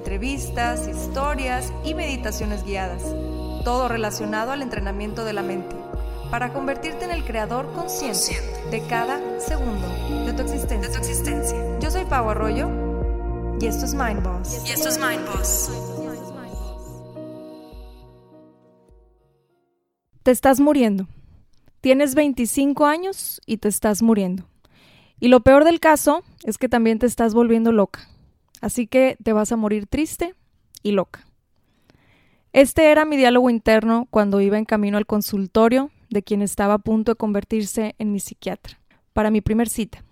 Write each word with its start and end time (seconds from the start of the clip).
entrevistas, 0.00 0.88
historias 0.88 1.74
y 1.84 1.92
meditaciones 1.92 2.64
guiadas, 2.64 3.02
todo 3.64 3.86
relacionado 3.86 4.50
al 4.50 4.62
entrenamiento 4.62 5.26
de 5.26 5.34
la 5.34 5.42
mente, 5.42 5.76
para 6.30 6.54
convertirte 6.54 7.04
en 7.04 7.10
el 7.10 7.22
creador 7.22 7.70
consciente 7.74 8.40
de 8.70 8.80
cada 8.88 9.20
segundo 9.38 9.86
de 10.24 10.32
tu 10.32 10.40
existencia. 10.40 11.78
Yo 11.80 11.90
soy 11.90 12.06
Pau 12.06 12.30
Arroyo 12.30 12.70
y 13.60 13.66
esto 13.66 13.84
es 13.84 13.92
Mind 13.92 14.22
Boss. 14.22 14.62
Y 14.66 14.70
esto 14.70 14.88
es 14.88 14.98
Mind 14.98 15.26
Boss. 15.26 15.70
Te 20.22 20.30
estás 20.30 20.60
muriendo. 20.60 21.08
Tienes 21.82 22.14
25 22.14 22.86
años 22.86 23.42
y 23.44 23.58
te 23.58 23.68
estás 23.68 24.00
muriendo. 24.00 24.44
Y 25.18 25.28
lo 25.28 25.40
peor 25.40 25.64
del 25.64 25.78
caso 25.78 26.22
es 26.44 26.56
que 26.56 26.70
también 26.70 26.98
te 26.98 27.04
estás 27.04 27.34
volviendo 27.34 27.70
loca. 27.70 28.08
Así 28.60 28.86
que 28.86 29.16
te 29.22 29.32
vas 29.32 29.52
a 29.52 29.56
morir 29.56 29.86
triste 29.86 30.34
y 30.82 30.92
loca. 30.92 31.26
Este 32.52 32.90
era 32.90 33.04
mi 33.04 33.16
diálogo 33.16 33.48
interno 33.48 34.08
cuando 34.10 34.40
iba 34.40 34.58
en 34.58 34.64
camino 34.64 34.98
al 34.98 35.06
consultorio 35.06 35.90
de 36.08 36.22
quien 36.22 36.42
estaba 36.42 36.74
a 36.74 36.78
punto 36.78 37.12
de 37.12 37.16
convertirse 37.16 37.94
en 37.98 38.12
mi 38.12 38.18
psiquiatra, 38.18 38.80
para 39.12 39.30
mi 39.30 39.40
primer 39.40 39.68
cita. 39.68 40.04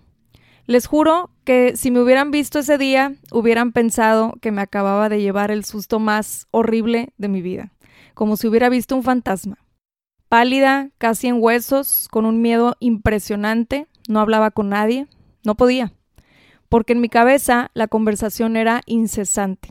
Les 0.67 0.87
juro 0.87 1.31
que 1.45 1.77
si 1.77 1.91
me 1.91 2.01
hubieran 2.01 2.31
visto 2.31 2.61
ese 2.61 2.79
día, 2.79 3.15
hubieran 3.33 3.73
pensado 3.73 4.35
que 4.41 4.53
me 4.53 4.61
acababa 4.61 5.09
de 5.09 5.21
llevar 5.21 5.51
el 5.51 5.65
susto 5.65 5.99
más 5.99 6.47
horrible 6.51 7.13
de 7.17 7.29
mi 7.29 7.43
vida, 7.43 7.73
como 8.15 8.37
si 8.37 8.47
hubiera 8.47 8.69
visto 8.69 8.95
un 8.95 9.03
fantasma. 9.03 9.59
Pálida, 10.29 10.91
casi 10.99 11.27
en 11.27 11.43
huesos, 11.43 12.07
con 12.11 12.27
un 12.27 12.43
miedo 12.43 12.77
impresionante, 12.81 13.89
no 14.09 14.21
hablaba 14.21 14.51
con 14.51 14.69
nadie, 14.69 15.09
no 15.43 15.57
podía 15.57 15.95
porque 16.69 16.93
en 16.93 17.01
mi 17.01 17.09
cabeza 17.09 17.71
la 17.75 17.89
conversación 17.89 18.57
era 18.57 18.83
incesante, 18.87 19.71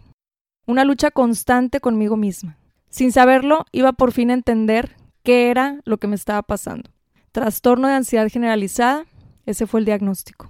una 0.66 0.84
lucha 0.84 1.12
constante 1.12 1.80
conmigo 1.80 2.18
misma. 2.18 2.58
Sin 2.90 3.12
saberlo, 3.12 3.66
iba 3.72 3.94
por 3.94 4.12
fin 4.12 4.32
a 4.32 4.34
entender 4.34 4.96
qué 5.24 5.50
era 5.50 5.82
lo 5.86 5.98
que 5.98 6.08
me 6.08 6.16
estaba 6.16 6.42
pasando. 6.42 6.90
Trastorno 7.32 7.88
de 7.88 7.96
ansiedad 7.96 8.30
generalizada, 8.30 9.06
ese 9.46 9.68
fue 9.68 9.82
el 9.82 9.86
diagnóstico. 9.86 10.50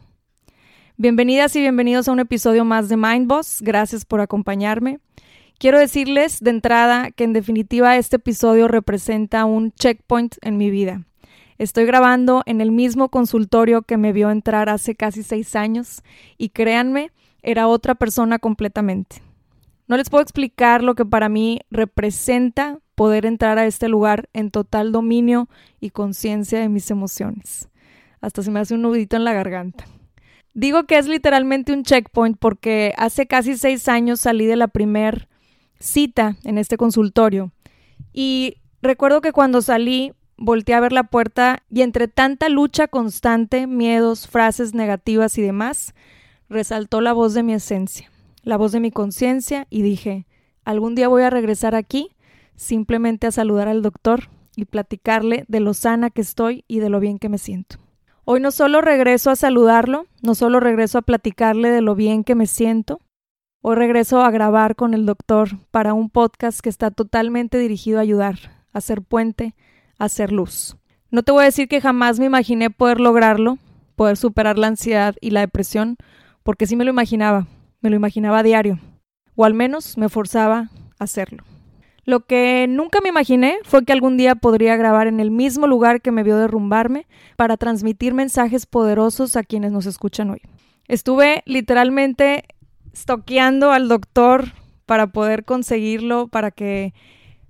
Bienvenidas 0.96 1.56
y 1.56 1.60
bienvenidos 1.60 2.08
a 2.08 2.12
un 2.12 2.20
episodio 2.20 2.66
más 2.66 2.90
de 2.90 2.98
Mindboss, 2.98 3.62
gracias 3.62 4.06
por 4.06 4.22
acompañarme. 4.22 5.00
Quiero 5.60 5.80
decirles 5.80 6.40
de 6.40 6.52
entrada 6.52 7.12
que 7.12 7.24
en 7.24 7.34
definitiva 7.34 7.98
este 7.98 8.18
episodio 8.18 8.68
representa 8.68 9.46
un 9.46 9.72
checkpoint 9.72 10.36
en 10.42 10.58
mi 10.58 10.70
vida. 10.70 11.04
Estoy 11.58 11.86
grabando 11.86 12.44
en 12.46 12.62
el 12.62 12.72
mismo 12.72 13.10
consultorio 13.10 13.82
que 13.82 13.98
me 13.98 14.14
vio 14.14 14.30
entrar 14.30 14.70
hace 14.70 14.96
casi 14.96 15.24
seis 15.24 15.56
años 15.56 16.04
y 16.38 16.50
créanme, 16.50 17.12
era 17.42 17.68
otra 17.68 17.96
persona 17.96 18.38
completamente. 18.38 19.24
No 19.88 19.98
les 19.98 20.10
puedo 20.10 20.22
explicar 20.22 20.84
lo 20.84 20.96
que 20.96 21.06
para 21.06 21.30
mí 21.30 21.62
representa 21.72 22.80
poder 22.94 23.26
entrar 23.26 23.58
a 23.58 23.66
este 23.66 23.88
lugar 23.88 24.30
en 24.34 24.52
total 24.52 24.92
dominio 24.92 25.50
y 25.80 25.92
conciencia 25.92 26.60
de 26.60 26.70
mis 26.70 26.92
emociones. 26.92 27.70
Hasta 28.22 28.44
se 28.44 28.52
me 28.52 28.60
hace 28.60 28.74
un 28.74 28.82
nudito 28.82 29.16
en 29.16 29.24
la 29.24 29.34
garganta. 29.34 29.86
Digo 30.54 30.86
que 30.86 30.98
es 30.98 31.08
literalmente 31.08 31.72
un 31.72 31.84
checkpoint 31.84 32.38
porque 32.38 32.94
hace 32.98 33.28
casi 33.28 33.58
seis 33.58 33.88
años 33.88 34.20
salí 34.20 34.46
de 34.46 34.56
la 34.56 34.68
primer 34.68 35.28
cita 35.80 36.36
en 36.44 36.58
este 36.58 36.78
consultorio 36.78 37.52
y 38.12 38.58
recuerdo 38.82 39.22
que 39.22 39.32
cuando 39.32 39.62
salí 39.62 40.14
volteé 40.38 40.76
a 40.76 40.80
ver 40.80 40.94
la 40.94 41.04
puerta 41.04 41.64
y 41.70 41.82
entre 41.82 42.08
tanta 42.08 42.50
lucha 42.50 42.88
constante, 42.88 43.68
miedos, 43.68 44.28
frases 44.28 44.74
negativas 44.74 45.38
y 45.38 45.42
demás, 45.42 45.94
resaltó 46.50 47.02
la 47.02 47.14
voz 47.14 47.34
de 47.34 47.44
mi 47.44 47.54
esencia, 47.54 48.12
la 48.44 48.58
voz 48.58 48.72
de 48.72 48.80
mi 48.80 48.92
conciencia 48.92 49.68
y 49.70 49.82
dije, 49.82 50.28
algún 50.64 50.96
día 50.96 51.08
voy 51.08 51.24
a 51.24 51.30
regresar 51.30 51.76
aquí 51.76 52.16
simplemente 52.56 53.28
a 53.28 53.32
saludar 53.32 53.68
al 53.68 53.82
doctor 53.82 54.30
y 54.56 54.66
platicarle 54.66 55.46
de 55.48 55.60
lo 55.60 55.74
sana 55.74 56.10
que 56.10 56.22
estoy 56.22 56.66
y 56.68 56.80
de 56.80 56.90
lo 56.90 57.00
bien 57.00 57.20
que 57.20 57.30
me 57.30 57.38
siento. 57.38 57.78
Hoy 58.26 58.42
no 58.42 58.52
solo 58.52 58.82
regreso 58.82 59.30
a 59.30 59.36
saludarlo, 59.36 60.08
no 60.22 60.36
solo 60.36 60.60
regreso 60.60 60.98
a 60.98 61.04
platicarle 61.04 61.70
de 61.70 61.82
lo 61.82 61.96
bien 61.96 62.24
que 62.24 62.36
me 62.36 62.48
siento, 62.48 63.00
hoy 63.62 63.76
regreso 63.76 64.22
a 64.22 64.32
grabar 64.32 64.76
con 64.76 64.94
el 64.94 65.06
doctor 65.06 65.60
para 65.72 65.94
un 65.94 66.10
podcast 66.10 66.60
que 66.60 66.70
está 66.70 66.92
totalmente 66.92 67.58
dirigido 67.58 68.00
a 68.00 68.02
ayudar, 68.02 68.66
a 68.74 68.82
ser 68.82 69.02
puente, 69.02 69.56
hacer 69.98 70.32
luz. 70.32 70.78
No 71.10 71.24
te 71.24 71.32
voy 71.32 71.44
a 71.44 71.46
decir 71.46 71.68
que 71.68 71.82
jamás 71.82 72.20
me 72.20 72.26
imaginé 72.26 72.70
poder 72.70 73.00
lograrlo, 73.00 73.58
poder 73.96 74.18
superar 74.18 74.58
la 74.58 74.68
ansiedad 74.68 75.16
y 75.22 75.32
la 75.32 75.40
depresión, 75.42 75.98
porque 76.44 76.68
sí 76.68 76.76
me 76.76 76.84
lo 76.84 76.92
imaginaba, 76.92 77.48
me 77.82 77.90
lo 77.90 77.96
imaginaba 77.96 78.40
a 78.40 78.44
diario, 78.44 78.80
o 79.36 79.46
al 79.46 79.54
menos 79.54 79.98
me 79.98 80.10
forzaba 80.10 80.70
a 81.00 81.04
hacerlo. 81.04 81.44
Lo 82.04 82.22
que 82.26 82.68
nunca 82.70 83.02
me 83.02 83.10
imaginé 83.10 83.58
fue 83.64 83.84
que 83.84 83.92
algún 83.92 84.16
día 84.16 84.36
podría 84.36 84.78
grabar 84.78 85.08
en 85.08 85.20
el 85.20 85.30
mismo 85.30 85.68
lugar 85.68 86.02
que 86.02 86.12
me 86.12 86.24
vio 86.24 86.38
derrumbarme 86.38 87.06
para 87.36 87.58
transmitir 87.58 88.14
mensajes 88.14 88.66
poderosos 88.66 89.36
a 89.36 89.44
quienes 89.44 89.74
nos 89.74 89.86
escuchan 89.86 90.30
hoy. 90.30 90.42
Estuve 90.88 91.44
literalmente 91.46 92.46
stoqueando 92.96 93.72
al 93.72 93.90
doctor 93.90 94.54
para 94.86 95.08
poder 95.08 95.44
conseguirlo, 95.44 96.30
para 96.30 96.52
que 96.52 96.94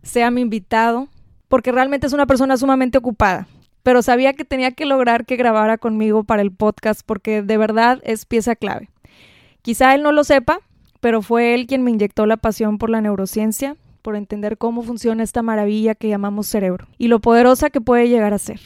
sea 0.02 0.32
mi 0.32 0.42
invitado 0.42 1.08
porque 1.48 1.72
realmente 1.72 2.08
es 2.08 2.14
una 2.14 2.26
persona 2.26 2.58
sumamente 2.58 2.98
ocupada. 2.98 3.48
Pero 3.84 4.02
sabía 4.02 4.34
que 4.34 4.46
tenía 4.46 4.72
que 4.72 4.86
lograr 4.86 5.26
que 5.26 5.38
grabara 5.38 5.78
conmigo 5.78 6.24
para 6.24 6.42
el 6.42 6.52
podcast 6.52 7.02
porque 7.06 7.42
de 7.42 7.58
verdad 7.58 8.00
es 8.04 8.26
pieza 8.26 8.56
clave. 8.56 8.90
Quizá 9.62 9.96
él 9.96 10.04
no 10.04 10.12
lo 10.12 10.24
sepa, 10.24 10.60
pero 11.00 11.22
fue 11.22 11.54
él 11.54 11.68
quien 11.68 11.84
me 11.84 11.92
inyectó 11.92 12.26
la 12.26 12.38
pasión 12.38 12.78
por 12.78 12.90
la 12.90 13.02
neurociencia, 13.02 13.76
por 14.02 14.16
entender 14.16 14.58
cómo 14.58 14.84
funciona 14.84 15.24
esta 15.24 15.42
maravilla 15.42 15.96
que 15.96 16.10
llamamos 16.10 16.48
cerebro 16.48 16.88
y 16.98 17.08
lo 17.08 17.20
poderosa 17.20 17.70
que 17.70 17.82
puede 17.82 18.10
llegar 18.10 18.34
a 18.34 18.40
ser. 18.40 18.60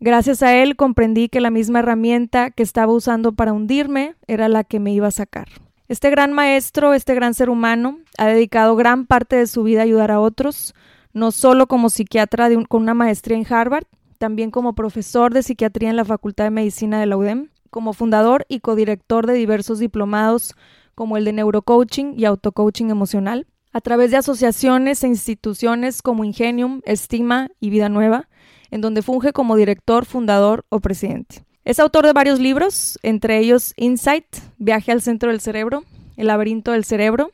Gracias 0.00 0.42
a 0.42 0.56
él 0.56 0.74
comprendí 0.74 1.28
que 1.28 1.40
la 1.40 1.50
misma 1.50 1.78
herramienta 1.78 2.50
que 2.50 2.64
estaba 2.64 2.92
usando 2.92 3.32
para 3.32 3.52
hundirme 3.52 4.16
era 4.26 4.48
la 4.48 4.64
que 4.64 4.80
me 4.80 4.92
iba 4.92 5.06
a 5.06 5.12
sacar. 5.12 5.46
Este 5.86 6.10
gran 6.10 6.32
maestro, 6.32 6.94
este 6.94 7.14
gran 7.14 7.34
ser 7.34 7.50
humano, 7.50 7.98
ha 8.18 8.26
dedicado 8.26 8.74
gran 8.74 9.06
parte 9.06 9.36
de 9.36 9.46
su 9.46 9.62
vida 9.62 9.80
a 9.80 9.84
ayudar 9.84 10.10
a 10.10 10.18
otros, 10.18 10.74
no 11.12 11.32
solo 11.32 11.66
como 11.66 11.90
psiquiatra 11.90 12.48
con 12.68 12.82
una 12.82 12.94
maestría 12.94 13.36
en 13.36 13.46
Harvard, 13.52 13.84
también 14.18 14.50
como 14.50 14.74
profesor 14.74 15.34
de 15.34 15.42
psiquiatría 15.42 15.90
en 15.90 15.96
la 15.96 16.04
Facultad 16.04 16.44
de 16.44 16.50
Medicina 16.50 17.00
de 17.00 17.06
la 17.06 17.16
UDEM, 17.16 17.48
como 17.70 17.92
fundador 17.92 18.44
y 18.48 18.60
codirector 18.60 19.26
de 19.26 19.34
diversos 19.34 19.78
diplomados 19.78 20.54
como 20.94 21.16
el 21.16 21.24
de 21.24 21.32
neurocoaching 21.32 22.14
y 22.18 22.24
autocoaching 22.26 22.90
emocional, 22.90 23.46
a 23.72 23.80
través 23.80 24.10
de 24.10 24.18
asociaciones 24.18 25.02
e 25.02 25.08
instituciones 25.08 26.02
como 26.02 26.24
Ingenium, 26.24 26.82
Estima 26.84 27.48
y 27.58 27.70
Vida 27.70 27.88
Nueva, 27.88 28.28
en 28.70 28.80
donde 28.80 29.02
funge 29.02 29.32
como 29.32 29.56
director, 29.56 30.04
fundador 30.04 30.64
o 30.68 30.80
presidente. 30.80 31.44
Es 31.64 31.80
autor 31.80 32.06
de 32.06 32.12
varios 32.12 32.40
libros, 32.40 32.98
entre 33.02 33.38
ellos 33.38 33.72
Insight, 33.76 34.26
Viaje 34.58 34.92
al 34.92 35.00
centro 35.00 35.30
del 35.30 35.40
cerebro, 35.40 35.84
El 36.16 36.26
laberinto 36.26 36.72
del 36.72 36.84
cerebro 36.84 37.30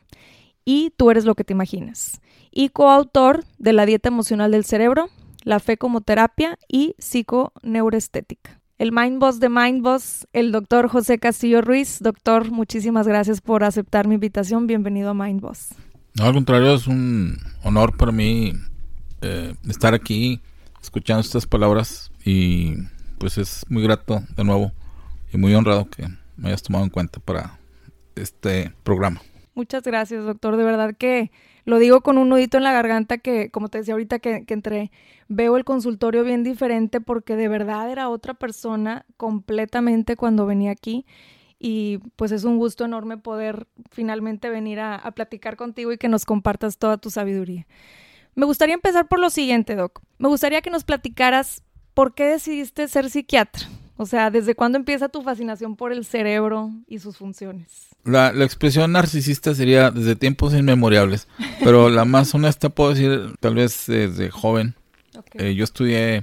y 0.69 0.93
Tú 0.99 1.11
eres 1.11 1.25
lo 1.25 1.35
que 1.35 1.45
te 1.45 1.55
imaginas 1.55 2.21
y 2.51 2.69
coautor 2.69 3.43
de 3.57 3.73
La 3.73 3.87
Dieta 3.87 4.11
Emocional 4.11 4.51
del 4.51 4.67
Cerebro, 4.67 5.09
La 5.43 5.61
Fe 5.61 5.79
como 5.79 6.03
Terapia 6.03 6.59
y 6.69 6.95
Psiconeuroestética. 6.99 8.61
El 8.77 8.93
Mind 8.93 9.19
Boss 9.19 9.41
de 9.41 9.49
Mind 9.49 9.83
Boss, 9.83 10.29
el 10.35 10.53
doctor 10.53 10.89
José 10.89 11.19
Castillo 11.19 11.63
Ruiz. 11.63 12.01
Doctor, 12.01 12.51
muchísimas 12.51 13.09
gracias 13.09 13.41
por 13.41 13.65
aceptar 13.65 14.07
mi 14.07 14.17
invitación. 14.17 14.67
Bienvenido 14.67 15.09
a 15.09 15.15
Mind 15.15 15.41
Boss. 15.41 15.71
No, 16.15 16.25
al 16.25 16.35
contrario, 16.35 16.75
es 16.75 16.87
un 16.87 17.39
honor 17.65 17.97
para 17.97 18.13
mí 18.13 18.53
eh, 19.23 19.55
estar 19.71 19.95
aquí 19.95 20.43
escuchando 20.83 21.23
estas 21.23 21.47
palabras 21.47 22.13
y 22.27 22.75
pues 23.19 23.39
es 23.39 23.65
muy 23.71 23.83
grato 23.83 24.23
de 24.37 24.45
nuevo 24.45 24.73
y 25.33 25.39
muy 25.39 25.55
honrado 25.55 25.89
que 25.89 26.09
me 26.37 26.49
hayas 26.49 26.63
tomado 26.63 26.85
en 26.85 26.91
cuenta 26.91 27.21
para 27.21 27.59
este 28.17 28.71
programa. 28.85 29.23
Muchas 29.59 29.83
gracias, 29.83 30.25
doctor. 30.25 30.57
De 30.57 30.63
verdad 30.63 30.95
que 30.97 31.33
lo 31.65 31.81
digo 31.81 32.01
con 32.01 32.17
un 32.17 32.29
nudito 32.29 32.59
en 32.59 32.63
la 32.63 32.71
garganta 32.71 33.19
que, 33.19 33.51
como 33.51 33.69
te 33.69 33.79
decía 33.79 33.95
ahorita 33.95 34.21
que, 34.21 34.45
que 34.47 34.55
entré, 34.55 34.93
veo 35.27 35.57
el 35.57 35.65
consultorio 35.65 36.23
bien 36.23 36.45
diferente 36.45 37.01
porque 37.01 37.35
de 37.35 37.49
verdad 37.49 37.91
era 37.91 38.09
otra 38.09 38.35
persona 38.35 39.05
completamente 39.17 40.15
cuando 40.15 40.47
venía 40.47 40.71
aquí. 40.71 41.07
y 41.59 41.99
pues 42.15 42.31
es 42.31 42.45
un 42.45 42.59
gusto 42.59 42.85
enorme 42.85 43.17
poder 43.17 43.67
finalmente 43.91 44.49
venir 44.49 44.79
a, 44.79 44.95
a 44.95 45.11
platicar 45.11 45.57
contigo 45.57 45.91
y 45.91 45.99
que 45.99 46.07
nos 46.07 46.25
compartas 46.25 46.79
toda 46.79 46.97
tu 46.99 47.11
sabiduría. 47.11 47.67
Me 48.37 48.47
gustaría 48.47 48.77
empezar 48.77 49.09
por 49.09 49.19
lo 49.19 49.29
siguiente, 49.29 49.75
Doc. 49.75 50.03
Me 50.19 50.29
gustaría 50.29 50.63
que 50.63 50.71
nos 50.71 50.85
platicaras 50.85 51.65
por 51.95 52.15
qué 52.15 52.27
decidiste 52.27 52.87
ser 52.87 53.11
psiquiatra. 53.11 53.67
O 54.01 54.07
sea, 54.07 54.31
¿desde 54.31 54.55
cuándo 54.55 54.79
empieza 54.79 55.09
tu 55.09 55.23
fascinación 55.23 55.75
por 55.75 55.93
el 55.93 56.05
cerebro 56.05 56.71
y 56.87 57.01
sus 57.01 57.17
funciones? 57.17 57.89
La, 58.05 58.33
la, 58.33 58.45
expresión 58.45 58.93
narcisista 58.93 59.57
sería 59.57 59.91
desde 59.91 60.15
tiempos 60.15 60.55
inmemorables, 60.55 61.27
pero 61.65 61.91
la 61.91 62.05
más 62.05 62.33
honesta 62.33 62.69
puedo 62.69 62.91
decir 62.91 63.35
tal 63.41 63.57
vez 63.57 63.87
desde 63.89 64.31
joven. 64.31 64.77
Okay. 65.17 65.49
Eh, 65.49 65.57
yo 65.57 65.65
estudié 65.65 66.23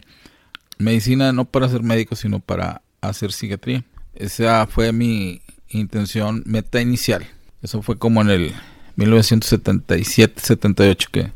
medicina 0.78 1.34
no 1.34 1.44
para 1.44 1.68
ser 1.68 1.84
médico, 1.84 2.16
sino 2.16 2.40
para 2.40 2.82
hacer 3.02 3.34
psiquiatría. 3.34 3.84
Esa 4.16 4.68
fue 4.68 4.94
mi 4.94 5.42
intención, 5.68 6.44
meta 6.46 6.80
inicial. 6.80 7.28
Eso 7.62 7.82
fue 7.82 7.98
como 7.98 8.22
en 8.22 8.30
el 8.30 8.54
1977-78 8.96 11.10
que, 11.12 11.34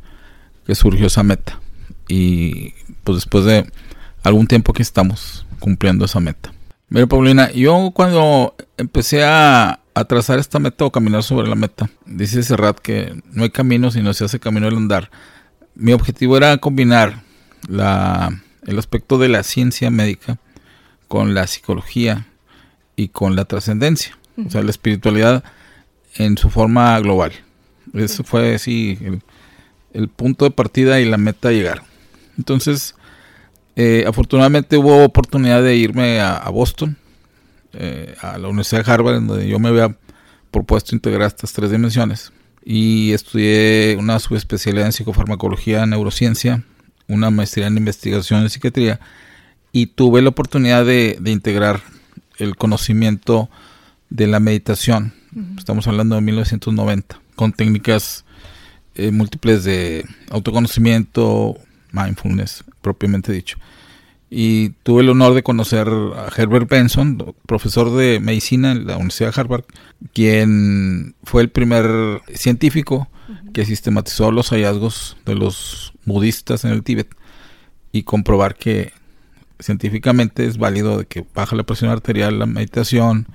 que 0.66 0.74
surgió 0.74 1.08
esa 1.08 1.22
meta. 1.22 1.60
Y 2.08 2.72
pues 3.04 3.18
después 3.18 3.44
de 3.44 3.70
algún 4.22 4.46
tiempo 4.46 4.72
que 4.72 4.82
estamos 4.82 5.44
cumpliendo 5.60 6.04
esa 6.04 6.18
meta. 6.18 6.52
Mira, 6.88 7.06
Paulina, 7.06 7.52
yo 7.52 7.92
cuando 7.94 8.56
empecé 8.76 9.22
a, 9.24 9.78
trazar 10.08 10.38
esta 10.38 10.58
meta 10.58 10.86
o 10.86 10.90
caminar 10.90 11.22
sobre 11.22 11.46
la 11.46 11.54
meta, 11.54 11.90
dice 12.06 12.42
Serrat 12.42 12.78
que 12.78 13.22
no 13.32 13.42
hay 13.42 13.50
camino 13.50 13.90
si 13.90 14.00
no 14.02 14.14
se 14.14 14.24
hace 14.24 14.40
camino 14.40 14.66
al 14.66 14.76
andar. 14.76 15.10
Mi 15.74 15.92
objetivo 15.92 16.38
era 16.38 16.56
combinar 16.56 17.22
el 17.68 18.78
aspecto 18.78 19.18
de 19.18 19.28
la 19.28 19.42
ciencia 19.42 19.90
médica 19.90 20.38
con 21.06 21.34
la 21.34 21.46
psicología 21.46 22.26
y 22.96 23.08
con 23.08 23.36
la 23.36 23.44
trascendencia, 23.44 24.18
o 24.44 24.50
sea, 24.50 24.62
la 24.62 24.70
espiritualidad 24.70 25.44
en 26.16 26.38
su 26.38 26.48
forma 26.48 26.98
global. 27.00 27.32
Eso 27.92 28.24
fue 28.24 28.54
así 28.54 28.98
el, 29.02 29.22
el 29.92 30.08
punto 30.08 30.46
de 30.46 30.50
partida 30.50 30.98
y 30.98 31.04
la 31.04 31.18
meta 31.18 31.50
a 31.50 31.52
llegar. 31.52 31.82
Entonces, 32.38 32.94
eh, 33.76 34.04
afortunadamente 34.06 34.76
hubo 34.76 35.04
oportunidad 35.04 35.62
de 35.62 35.76
irme 35.76 36.20
a, 36.20 36.36
a 36.36 36.50
Boston, 36.50 36.96
eh, 37.72 38.14
a 38.20 38.38
la 38.38 38.48
Universidad 38.48 38.84
de 38.84 38.92
Harvard, 38.92 39.16
en 39.16 39.26
donde 39.26 39.48
yo 39.48 39.58
me 39.58 39.68
había 39.68 39.96
propuesto 40.50 40.94
integrar 40.94 41.28
estas 41.28 41.52
tres 41.52 41.70
dimensiones. 41.70 42.32
Y 42.64 43.12
estudié 43.12 43.96
una 43.98 44.18
subespecialidad 44.18 44.86
en 44.86 44.92
psicofarmacología, 44.92 45.86
neurociencia, 45.86 46.62
una 47.08 47.30
maestría 47.30 47.68
en 47.68 47.76
investigación 47.76 48.42
en 48.42 48.50
psiquiatría 48.50 49.00
y 49.72 49.86
tuve 49.86 50.20
la 50.22 50.28
oportunidad 50.30 50.84
de, 50.84 51.16
de 51.20 51.30
integrar 51.30 51.80
el 52.38 52.56
conocimiento 52.56 53.48
de 54.10 54.26
la 54.26 54.40
meditación. 54.40 55.14
Uh 55.34 55.40
-huh. 55.40 55.58
Estamos 55.58 55.86
hablando 55.86 56.16
de 56.16 56.20
1990, 56.20 57.20
con 57.36 57.52
técnicas 57.52 58.24
eh, 58.96 59.10
múltiples 59.12 59.64
de 59.64 60.04
autoconocimiento, 60.30 61.56
mindfulness, 61.92 62.64
propiamente 62.80 63.32
dicho. 63.32 63.58
Y 64.28 64.70
tuve 64.84 65.02
el 65.02 65.08
honor 65.08 65.34
de 65.34 65.42
conocer 65.42 65.88
a 65.88 66.28
Herbert 66.36 66.70
Benson, 66.70 67.34
profesor 67.46 67.90
de 67.96 68.20
medicina 68.20 68.70
en 68.72 68.86
la 68.86 68.96
Universidad 68.96 69.34
de 69.34 69.40
Harvard, 69.40 69.64
quien 70.12 71.16
fue 71.24 71.42
el 71.42 71.50
primer 71.50 72.22
científico 72.34 73.08
que 73.52 73.66
sistematizó 73.66 74.30
los 74.30 74.50
hallazgos 74.50 75.16
de 75.26 75.34
los 75.34 75.92
budistas 76.04 76.64
en 76.64 76.70
el 76.70 76.84
Tíbet 76.84 77.08
y 77.92 78.04
comprobar 78.04 78.54
que 78.54 78.92
científicamente 79.58 80.46
es 80.46 80.58
válido 80.58 80.98
de 80.98 81.06
que 81.06 81.26
baja 81.34 81.56
la 81.56 81.64
presión 81.64 81.90
arterial, 81.90 82.38
la 82.38 82.46
meditación, 82.46 83.26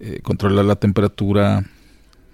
eh, 0.00 0.20
controla 0.22 0.62
la 0.62 0.76
temperatura, 0.76 1.64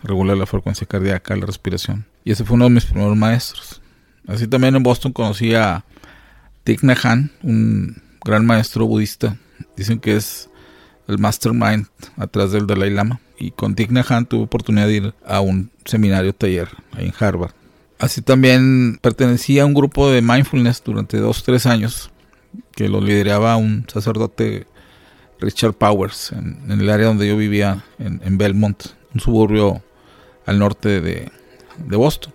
regula 0.02 0.34
la 0.34 0.46
frecuencia 0.46 0.86
cardíaca, 0.86 1.36
la 1.36 1.46
respiración. 1.46 2.06
Y 2.24 2.32
ese 2.32 2.44
fue 2.44 2.56
uno 2.56 2.64
de 2.64 2.70
mis 2.70 2.84
primeros 2.84 3.16
maestros. 3.16 3.80
Así 4.26 4.46
también 4.46 4.74
en 4.74 4.82
Boston 4.82 5.12
conocí 5.12 5.54
a 5.54 5.84
Thich 6.64 6.82
Nhat 6.82 7.04
Hanh, 7.04 7.30
un 7.42 8.02
gran 8.24 8.44
maestro 8.44 8.86
budista. 8.86 9.36
Dicen 9.76 10.00
que 10.00 10.16
es 10.16 10.50
el 11.08 11.18
mastermind 11.18 11.86
atrás 12.16 12.52
del 12.52 12.66
Dalai 12.66 12.90
Lama. 12.90 13.20
Y 13.38 13.50
con 13.50 13.74
Thich 13.74 13.90
Nhat 13.90 14.10
Hanh 14.10 14.26
tuve 14.26 14.44
oportunidad 14.44 14.86
de 14.86 14.94
ir 14.94 15.14
a 15.24 15.40
un 15.40 15.70
seminario 15.84 16.34
taller 16.34 16.68
ahí 16.92 17.06
en 17.06 17.14
Harvard. 17.18 17.52
Así 17.98 18.20
también 18.20 18.98
pertenecía 19.00 19.62
a 19.62 19.66
un 19.66 19.74
grupo 19.74 20.10
de 20.10 20.20
mindfulness 20.20 20.82
durante 20.84 21.18
dos, 21.18 21.42
tres 21.44 21.64
años 21.64 22.10
que 22.72 22.88
lo 22.88 23.00
lideraba 23.00 23.56
un 23.56 23.86
sacerdote 23.88 24.66
Richard 25.40 25.74
Powers 25.74 26.32
en, 26.32 26.70
el 26.70 26.88
área 26.90 27.06
donde 27.06 27.26
yo 27.28 27.36
vivía 27.36 27.84
en, 27.98 28.38
Belmont, 28.38 28.86
un 29.14 29.20
suburbio 29.20 29.82
al 30.44 30.58
norte 30.58 31.00
de, 31.00 31.30
Boston. 31.78 32.32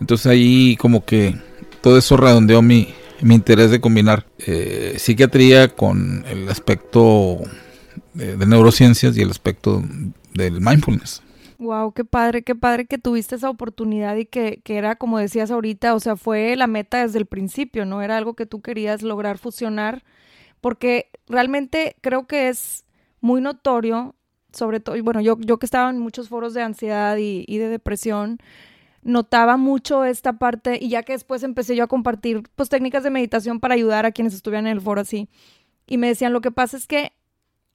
Entonces 0.00 0.26
ahí 0.26 0.76
como 0.76 1.04
que 1.04 1.36
todo 1.80 1.98
eso 1.98 2.16
redondeó 2.16 2.62
mi, 2.62 2.88
mi 3.20 3.34
interés 3.34 3.70
de 3.70 3.80
combinar 3.80 4.26
eh, 4.38 4.94
psiquiatría 4.98 5.68
con 5.68 6.24
el 6.28 6.48
aspecto 6.48 7.38
de, 8.14 8.36
de 8.36 8.46
neurociencias 8.46 9.16
y 9.16 9.22
el 9.22 9.30
aspecto 9.30 9.82
del 10.34 10.60
mindfulness. 10.60 11.22
Wow, 11.60 11.92
qué 11.92 12.06
padre, 12.06 12.42
qué 12.42 12.54
padre 12.54 12.86
que 12.86 12.96
tuviste 12.96 13.34
esa 13.34 13.50
oportunidad 13.50 14.16
y 14.16 14.24
que, 14.24 14.62
que, 14.64 14.78
era, 14.78 14.96
como 14.96 15.18
decías 15.18 15.50
ahorita, 15.50 15.94
o 15.94 16.00
sea, 16.00 16.16
fue 16.16 16.56
la 16.56 16.66
meta 16.66 17.02
desde 17.02 17.18
el 17.18 17.26
principio, 17.26 17.84
¿no? 17.84 18.00
Era 18.00 18.16
algo 18.16 18.32
que 18.32 18.46
tú 18.46 18.62
querías 18.62 19.02
lograr 19.02 19.36
fusionar, 19.36 20.02
porque 20.62 21.10
realmente 21.28 21.96
creo 22.00 22.26
que 22.26 22.48
es 22.48 22.86
muy 23.20 23.42
notorio, 23.42 24.14
sobre 24.52 24.80
todo, 24.80 24.96
bueno, 25.02 25.20
yo, 25.20 25.36
yo 25.38 25.58
que 25.58 25.66
estaba 25.66 25.90
en 25.90 25.98
muchos 25.98 26.30
foros 26.30 26.54
de 26.54 26.62
ansiedad 26.62 27.18
y, 27.18 27.44
y 27.46 27.58
de 27.58 27.68
depresión, 27.68 28.38
notaba 29.02 29.56
mucho 29.56 30.04
esta 30.04 30.34
parte, 30.34 30.78
y 30.80 30.88
ya 30.88 31.02
que 31.02 31.12
después 31.12 31.42
empecé 31.42 31.76
yo 31.76 31.84
a 31.84 31.88
compartir, 31.88 32.42
pues, 32.54 32.68
técnicas 32.68 33.02
de 33.02 33.10
meditación 33.10 33.60
para 33.60 33.74
ayudar 33.74 34.06
a 34.06 34.12
quienes 34.12 34.34
estuvieran 34.34 34.66
en 34.66 34.72
el 34.72 34.80
foro 34.80 35.00
así, 35.00 35.28
y 35.86 35.98
me 35.98 36.08
decían, 36.08 36.32
lo 36.32 36.40
que 36.40 36.50
pasa 36.50 36.76
es 36.76 36.86
que 36.86 37.12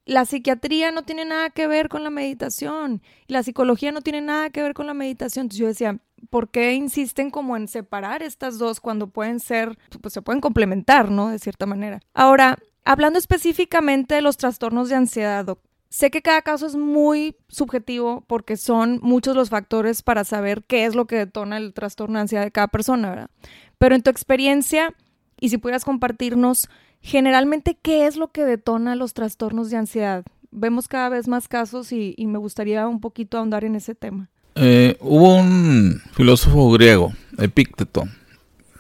la 0.05 0.25
psiquiatría 0.25 0.91
no 0.91 1.03
tiene 1.03 1.25
nada 1.25 1.49
que 1.49 1.67
ver 1.67 1.89
con 1.89 2.03
la 2.03 2.11
meditación 2.11 3.01
y 3.27 3.33
la 3.33 3.41
psicología 3.41 3.91
no 3.91 4.01
tiene 4.01 4.21
nada 4.21 4.51
que 4.51 4.61
ver 4.61 4.75
con 4.75 4.85
la 4.85 4.93
meditación. 4.93 5.45
Entonces 5.45 5.59
yo 5.59 5.67
decía, 5.67 5.99
¿por 6.29 6.49
qué 6.51 6.73
insisten 6.73 7.31
como 7.31 7.57
en 7.57 7.67
separar 7.67 8.21
estas 8.21 8.59
dos 8.59 8.79
cuando 8.79 9.07
pueden 9.07 9.39
ser, 9.39 9.77
pues 10.01 10.13
se 10.13 10.21
pueden 10.21 10.41
complementar, 10.41 11.09
¿no? 11.09 11.29
De 11.29 11.39
cierta 11.39 11.65
manera. 11.65 12.01
Ahora, 12.13 12.57
hablando 12.83 13.17
específicamente 13.17 14.15
de 14.15 14.21
los 14.21 14.37
trastornos 14.37 14.89
de 14.89 14.95
ansiedad, 14.95 15.57
sé 15.89 16.11
que 16.11 16.21
cada 16.21 16.41
caso 16.41 16.65
es 16.67 16.75
muy 16.75 17.35
subjetivo 17.47 18.23
porque 18.27 18.57
son 18.57 18.99
muchos 19.01 19.35
los 19.35 19.49
factores 19.49 20.01
para 20.01 20.23
saber 20.23 20.63
qué 20.63 20.85
es 20.85 20.95
lo 20.95 21.05
que 21.05 21.17
detona 21.17 21.57
el 21.57 21.73
trastorno 21.73 22.15
de 22.15 22.21
ansiedad 22.21 22.43
de 22.43 22.51
cada 22.51 22.67
persona, 22.67 23.09
¿verdad? 23.09 23.29
Pero 23.77 23.95
en 23.95 24.03
tu 24.03 24.09
experiencia, 24.09 24.93
y 25.39 25.49
si 25.49 25.57
pudieras 25.57 25.85
compartirnos 25.85 26.69
Generalmente, 27.05 27.77
¿qué 27.79 28.07
es 28.07 28.17
lo 28.17 28.29
que 28.29 28.45
detona 28.45 28.95
los 28.95 29.13
trastornos 29.13 29.69
de 29.69 29.77
ansiedad? 29.77 30.25
Vemos 30.49 30.87
cada 30.87 31.07
vez 31.09 31.27
más 31.27 31.47
casos 31.47 31.91
y, 31.91 32.15
me 32.17 32.39
gustaría 32.39 32.87
un 32.87 32.99
poquito 32.99 33.37
ahondar 33.37 33.63
en 33.63 33.75
ese 33.75 33.93
tema. 33.93 34.31
Eh, 34.55 34.97
hubo 35.01 35.35
un 35.35 36.01
filósofo 36.13 36.71
griego, 36.71 37.13
Epícteto, 37.37 38.05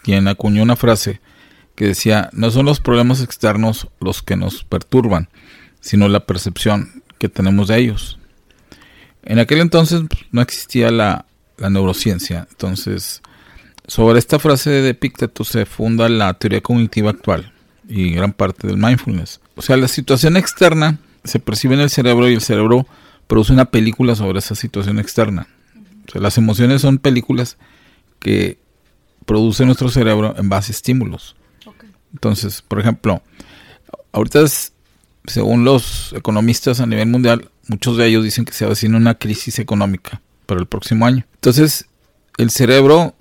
quien 0.01 0.27
acuñó 0.27 0.63
una 0.63 0.75
frase 0.75 1.21
que 1.75 1.85
decía, 1.85 2.31
no 2.33 2.49
son 2.49 2.65
los 2.65 2.79
problemas 2.79 3.21
externos 3.21 3.89
los 3.99 4.23
que 4.23 4.35
nos 4.35 4.63
perturban, 4.63 5.29
sino 5.85 6.07
la 6.07 6.25
percepción 6.25 7.03
que 7.19 7.29
tenemos 7.29 7.67
de 7.67 7.77
ellos. 7.77 8.17
En 9.21 9.37
aquel 9.37 9.59
entonces 9.59 10.01
no 10.31 10.41
existía 10.41 10.89
la, 10.89 11.27
la 11.57 11.69
neurociencia, 11.69 12.47
entonces 12.49 13.21
sobre 13.85 14.17
esta 14.17 14.39
frase 14.39 14.71
de 14.71 14.89
Epícteto 14.89 15.43
se 15.43 15.67
funda 15.67 16.09
la 16.09 16.33
teoría 16.33 16.61
cognitiva 16.61 17.11
actual 17.11 17.53
y 17.87 18.09
gran 18.09 18.33
parte 18.33 18.65
del 18.65 18.77
mindfulness. 18.77 19.41
O 19.55 19.61
sea, 19.61 19.77
la 19.77 19.87
situación 19.87 20.37
externa 20.37 20.97
se 21.23 21.39
percibe 21.39 21.75
en 21.75 21.81
el 21.81 21.91
cerebro 21.91 22.27
y 22.27 22.33
el 22.33 22.41
cerebro 22.41 22.87
produce 23.27 23.53
una 23.53 23.65
película 23.65 24.15
sobre 24.15 24.39
esa 24.39 24.55
situación 24.55 24.97
externa. 24.97 25.47
O 26.07 26.11
sea, 26.11 26.19
las 26.19 26.39
emociones 26.39 26.81
son 26.81 26.97
películas 26.97 27.57
que 28.19 28.57
produce 29.27 29.67
nuestro 29.67 29.89
cerebro 29.89 30.33
en 30.35 30.49
base 30.49 30.71
a 30.71 30.75
estímulos. 30.75 31.35
Okay. 31.63 31.91
Entonces, 32.11 32.63
por 32.63 32.79
ejemplo, 32.79 33.21
ahorita 34.11 34.41
es, 34.41 34.73
según 35.27 35.63
los 35.63 36.13
economistas 36.13 36.79
a 36.79 36.85
nivel 36.85 37.07
mundial, 37.07 37.49
muchos 37.67 37.97
de 37.97 38.07
ellos 38.07 38.23
dicen 38.23 38.45
que 38.45 38.53
se 38.53 38.65
avecina 38.65 38.97
una 38.97 39.15
crisis 39.15 39.59
económica 39.59 40.21
para 40.45 40.59
el 40.59 40.67
próximo 40.67 41.05
año. 41.05 41.25
Entonces, 41.35 41.87
el 42.37 42.49
cerebro 42.49 43.15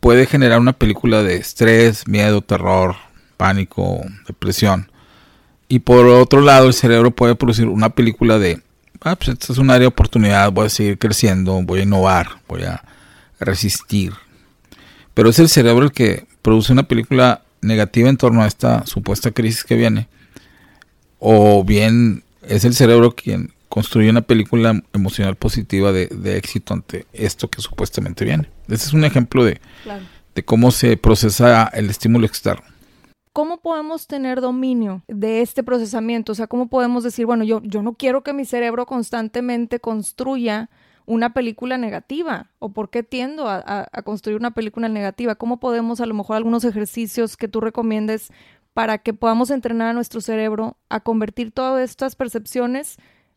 puede 0.00 0.26
generar 0.26 0.60
una 0.60 0.72
película 0.72 1.22
de 1.22 1.36
estrés, 1.36 2.06
miedo, 2.08 2.40
terror, 2.42 2.96
pánico, 3.36 4.00
depresión. 4.26 4.90
Y 5.68 5.80
por 5.80 6.06
otro 6.06 6.40
lado, 6.40 6.66
el 6.66 6.74
cerebro 6.74 7.10
puede 7.10 7.34
producir 7.34 7.66
una 7.66 7.90
película 7.90 8.38
de, 8.38 8.62
ah, 9.00 9.16
pues 9.16 9.30
esta 9.30 9.52
es 9.52 9.58
un 9.58 9.70
área 9.70 9.80
de 9.80 9.86
oportunidad, 9.86 10.52
voy 10.52 10.66
a 10.66 10.70
seguir 10.70 10.98
creciendo, 10.98 11.60
voy 11.62 11.80
a 11.80 11.82
innovar, 11.84 12.28
voy 12.48 12.64
a 12.64 12.82
resistir. 13.40 14.12
Pero 15.14 15.30
es 15.30 15.38
el 15.38 15.48
cerebro 15.48 15.84
el 15.84 15.92
que 15.92 16.26
produce 16.42 16.72
una 16.72 16.82
película 16.84 17.42
negativa 17.60 18.08
en 18.08 18.16
torno 18.16 18.42
a 18.42 18.46
esta 18.46 18.84
supuesta 18.86 19.30
crisis 19.30 19.64
que 19.64 19.76
viene. 19.76 20.08
O 21.24 21.62
bien 21.62 22.24
es 22.42 22.64
el 22.64 22.74
cerebro 22.74 23.14
quien 23.14 23.52
construye 23.68 24.10
una 24.10 24.22
película 24.22 24.82
emocional 24.92 25.36
positiva 25.36 25.92
de, 25.92 26.36
éxito 26.36 26.74
ante 26.74 27.06
esto 27.12 27.48
que 27.48 27.62
supuestamente 27.62 28.24
viene. 28.24 28.50
Ese 28.66 28.86
es 28.86 28.92
un 28.92 29.04
ejemplo 29.04 29.44
de, 29.44 29.60
de 30.34 30.44
cómo 30.44 30.72
se 30.72 30.96
procesa 30.96 31.70
el 31.74 31.88
estímulo 31.90 32.26
externo. 32.26 32.64
¿Cómo 33.32 33.58
podemos 33.58 34.08
tener 34.08 34.40
dominio 34.40 35.04
de 35.06 35.42
este 35.42 35.62
procesamiento? 35.62 36.32
O 36.32 36.34
sea, 36.34 36.48
¿cómo 36.48 36.66
podemos 36.66 37.04
decir, 37.04 37.24
bueno, 37.24 37.44
yo, 37.44 37.62
yo 37.62 37.84
no 37.84 37.94
quiero 37.94 38.24
que 38.24 38.32
mi 38.32 38.44
cerebro 38.44 38.84
constantemente 38.84 39.78
construya 39.78 40.70
una 41.06 41.32
película 41.32 41.78
negativa? 41.78 42.50
¿O 42.58 42.72
por 42.72 42.90
qué 42.90 43.04
tiendo 43.04 43.48
a, 43.48 43.88
a, 43.92 44.02
construir 44.02 44.36
una 44.38 44.50
película 44.50 44.88
negativa? 44.88 45.36
¿Cómo 45.36 45.60
podemos, 45.60 46.00
a 46.00 46.06
lo 46.06 46.14
mejor, 46.14 46.36
algunos 46.36 46.64
ejercicios 46.64 47.36
que 47.36 47.46
tú 47.46 47.60
recomiendes 47.60 48.32
para 48.74 48.98
que 48.98 49.12
podamos 49.12 49.50
entrenar 49.50 49.88
a 49.88 49.92
nuestro 49.92 50.20
cerebro 50.20 50.76
a 50.88 51.00
convertir 51.00 51.52
todas 51.52 51.88
estas 51.88 52.16
percepciones, 52.16 52.96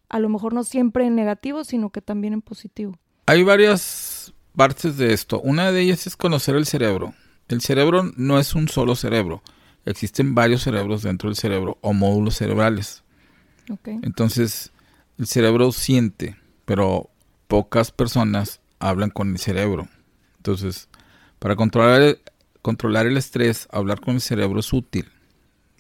a 0.09 0.19
lo 0.19 0.29
mejor 0.29 0.53
no 0.53 0.63
siempre 0.63 1.05
en 1.05 1.15
negativo, 1.15 1.63
sino 1.63 1.89
que 1.89 2.01
también 2.01 2.33
en 2.33 2.41
positivo? 2.41 2.97
Hay 3.25 3.43
varias 3.43 4.33
partes 4.55 4.97
de 4.97 5.13
esto. 5.13 5.41
Una 5.41 5.71
de 5.71 5.81
ellas 5.81 6.07
es 6.07 6.15
conocer 6.15 6.55
el 6.55 6.65
cerebro. 6.65 7.13
El 7.47 7.61
cerebro 7.61 8.11
no 8.15 8.39
es 8.39 8.55
un 8.55 8.67
solo 8.67 8.95
cerebro 8.95 9.41
existen 9.85 10.35
varios 10.35 10.63
cerebros 10.63 11.03
dentro 11.03 11.29
del 11.29 11.37
cerebro 11.37 11.77
o 11.81 11.93
módulos 11.93 12.35
cerebrales. 12.35 13.03
Entonces, 13.85 14.71
el 15.17 15.27
cerebro 15.27 15.71
siente, 15.71 16.35
pero 16.65 17.09
pocas 17.47 17.91
personas 17.91 18.59
hablan 18.79 19.09
con 19.09 19.31
el 19.31 19.39
cerebro. 19.39 19.87
Entonces, 20.37 20.89
para 21.39 21.55
controlar 21.55 22.01
el, 22.01 22.19
controlar 22.61 23.05
el 23.05 23.17
estrés, 23.17 23.67
hablar 23.71 24.01
con 24.01 24.15
el 24.15 24.21
cerebro 24.21 24.59
es 24.59 24.73
útil. 24.73 25.07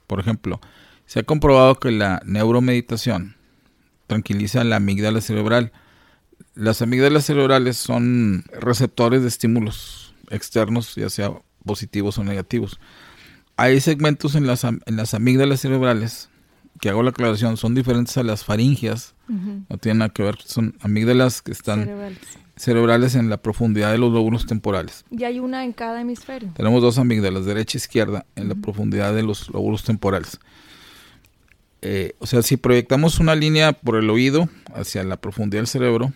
Por 0.07 0.19
ejemplo, 0.19 0.59
se 1.05 1.19
ha 1.19 1.23
comprobado 1.23 1.75
que 1.75 1.91
la 1.91 2.21
neuromeditación 2.25 3.35
tranquiliza 4.07 4.63
la 4.63 4.77
amígdala 4.77 5.21
cerebral. 5.21 5.71
Las 6.53 6.81
amígdalas 6.81 7.25
cerebrales 7.25 7.77
son 7.77 8.43
receptores 8.51 9.21
de 9.21 9.27
estímulos 9.27 10.13
externos, 10.29 10.95
ya 10.95 11.09
sea 11.09 11.31
positivos 11.63 12.17
o 12.17 12.23
negativos 12.23 12.79
hay 13.57 13.79
segmentos 13.79 14.35
en 14.35 14.47
las, 14.47 14.63
en 14.63 14.79
las 14.87 15.13
amígdalas 15.13 15.61
cerebrales, 15.61 16.29
que 16.79 16.89
hago 16.89 17.03
la 17.03 17.11
aclaración, 17.11 17.57
son 17.57 17.75
diferentes 17.75 18.17
a 18.17 18.23
las 18.23 18.43
faringias, 18.43 19.15
no 19.27 19.77
tienen 19.77 19.99
nada 19.99 20.09
que 20.09 20.23
ver, 20.23 20.37
son 20.43 20.75
amígdalas 20.81 21.41
que 21.41 21.51
están 21.51 21.89
cerebrales. 22.55 23.15
en 23.15 23.29
la 23.29 23.37
profundidad 23.37 23.91
de 23.91 23.97
los 23.97 24.11
lóbulos 24.11 24.45
temporales. 24.45 25.05
Y 25.09 25.23
hay 25.23 25.39
una 25.39 25.63
en 25.63 25.73
cada 25.73 26.01
hemisferio. 26.01 26.51
Tenemos 26.55 26.81
dos 26.81 26.97
amígdalas, 26.97 27.45
derecha 27.45 27.77
e 27.77 27.79
izquierda, 27.79 28.25
en 28.35 28.49
la 28.49 28.55
profundidad 28.55 29.13
de 29.13 29.23
los 29.23 29.49
lóbulos 29.49 29.83
temporales. 29.83 30.39
Eh, 31.81 32.13
o 32.19 32.25
sea, 32.25 32.41
si 32.41 32.57
proyectamos 32.57 33.19
una 33.19 33.35
línea 33.35 33.73
por 33.73 33.95
el 33.95 34.09
oído 34.09 34.49
hacia 34.73 35.03
la 35.03 35.17
profundidad 35.17 35.61
del 35.61 35.67
cerebro, 35.67 36.13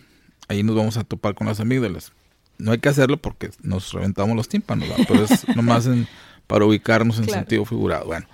ahí 0.48 0.64
nos 0.64 0.76
vamos 0.76 0.98
a 0.98 1.04
topar 1.04 1.36
con 1.36 1.48
las 1.48 1.60
amígdalas. 1.60 2.12
No 2.58 2.72
hay 2.72 2.80
que 2.80 2.90
hacerlo 2.90 3.18
porque 3.18 3.52
nos 3.62 3.94
reventamos 3.94 4.36
los 4.36 4.50
tímpanos, 4.50 4.90
pero 5.08 5.24
es 5.24 5.48
nomás 5.56 5.86
en 5.86 6.08
para 6.50 6.66
ubicarnos 6.66 7.20
en 7.20 7.30
sentido 7.30 7.64
figurado. 7.64 8.08
Bueno, 8.08 8.26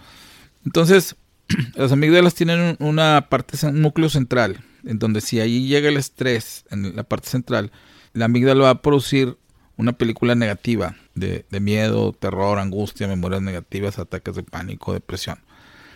entonces 0.63 1.17
las 1.75 1.91
amígdalas 1.91 2.35
tienen 2.35 2.75
una 2.79 3.27
parte, 3.29 3.57
un 3.67 3.81
núcleo 3.81 4.09
central, 4.09 4.63
en 4.83 4.99
donde 4.99 5.21
si 5.21 5.39
ahí 5.39 5.67
llega 5.67 5.89
el 5.89 5.97
estrés 5.97 6.65
en 6.71 6.95
la 6.95 7.03
parte 7.03 7.29
central, 7.29 7.71
la 8.13 8.25
amígdala 8.25 8.63
va 8.63 8.69
a 8.69 8.81
producir 8.81 9.37
una 9.77 9.93
película 9.93 10.35
negativa 10.35 10.95
de, 11.15 11.45
miedo, 11.59 12.13
terror, 12.13 12.59
angustia, 12.59 13.07
memorias 13.07 13.41
negativas, 13.41 13.99
ataques 13.99 14.35
de 14.35 14.43
pánico, 14.43 14.93
depresión. 14.93 15.39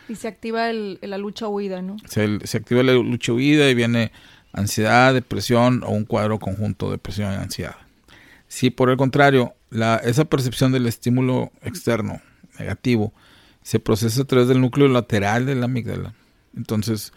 Y 0.09 0.15
se 0.15 0.27
activa 0.27 0.69
el, 0.69 0.99
la 1.01 1.17
lucha 1.17 1.47
huida, 1.47 1.81
¿no? 1.81 1.97
Se, 2.05 2.39
se, 2.45 2.57
activa 2.57 2.83
la 2.83 2.93
lucha 2.93 3.31
huida 3.31 3.69
y 3.69 3.75
viene 3.75 4.11
ansiedad, 4.51 5.13
depresión 5.13 5.83
o 5.85 5.91
un 5.91 6.05
cuadro 6.05 6.39
conjunto 6.39 6.87
de 6.87 6.93
depresión 6.93 7.31
y 7.31 7.35
ansiedad. 7.35 7.75
Si 8.47 8.71
por 8.71 8.89
el 8.89 8.97
contrario 8.97 9.53
la, 9.69 9.97
esa 9.97 10.25
percepción 10.25 10.71
del 10.71 10.87
estímulo 10.87 11.51
externo 11.61 12.21
negativo 12.57 13.13
se 13.69 13.79
procesa 13.79 14.23
a 14.23 14.25
través 14.25 14.47
del 14.47 14.61
núcleo 14.61 14.87
lateral 14.87 15.45
de 15.45 15.53
la 15.53 15.65
amígdala. 15.65 16.15
Entonces, 16.57 17.13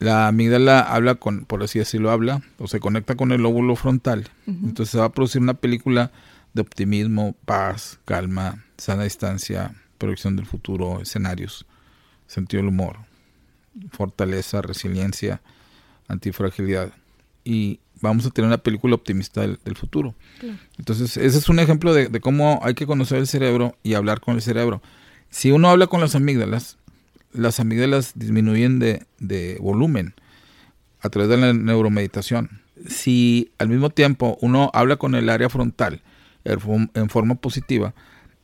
la 0.00 0.26
amígdala 0.26 0.80
habla 0.80 1.14
con, 1.14 1.44
por 1.44 1.62
así 1.62 1.78
decirlo, 1.78 2.10
habla 2.10 2.42
o 2.58 2.66
se 2.66 2.80
conecta 2.80 3.14
con 3.14 3.30
el 3.30 3.42
lóbulo 3.42 3.76
frontal. 3.76 4.28
Entonces 4.48 4.90
se 4.90 4.98
va 4.98 5.04
a 5.04 5.12
producir 5.12 5.40
una 5.40 5.54
película 5.54 6.10
de 6.52 6.62
optimismo, 6.62 7.36
paz, 7.44 8.00
calma, 8.04 8.64
sana 8.76 9.04
distancia, 9.04 9.76
proyección 9.98 10.34
del 10.34 10.46
futuro, 10.46 11.00
escenarios, 11.00 11.64
sentido 12.26 12.60
del 12.60 12.70
humor, 12.70 12.96
fortaleza, 13.92 14.62
resiliencia, 14.62 15.42
antifragilidad. 16.08 16.92
Y 17.44 17.78
vamos 18.00 18.26
a 18.26 18.30
tener 18.30 18.48
una 18.48 18.58
película 18.58 18.96
optimista 18.96 19.42
del, 19.42 19.76
futuro. 19.76 20.16
Entonces, 20.76 21.16
ese 21.16 21.38
es 21.38 21.48
un 21.48 21.60
ejemplo 21.60 21.94
de, 21.94 22.20
cómo 22.20 22.58
hay 22.64 22.74
que 22.74 22.84
conocer 22.84 23.18
el 23.18 23.28
cerebro 23.28 23.76
y 23.84 23.94
hablar 23.94 24.20
con 24.20 24.34
el 24.34 24.42
cerebro. 24.42 24.82
Si 25.32 25.50
uno 25.50 25.70
habla 25.70 25.86
con 25.86 26.02
las 26.02 26.14
amígdalas, 26.14 26.76
las 27.32 27.58
amígdalas 27.58 28.12
disminuyen 28.14 28.78
de, 28.78 29.58
volumen 29.60 30.14
a 31.00 31.08
través 31.08 31.30
de 31.30 31.38
la 31.38 31.54
neuromeditación. 31.54 32.60
Si 32.86 33.50
al 33.56 33.70
mismo 33.70 33.88
tiempo 33.88 34.36
uno 34.42 34.70
habla 34.74 34.96
con 34.96 35.14
el 35.14 35.30
área 35.30 35.48
frontal 35.48 36.02
en 36.44 37.08
forma 37.08 37.36
positiva, 37.36 37.94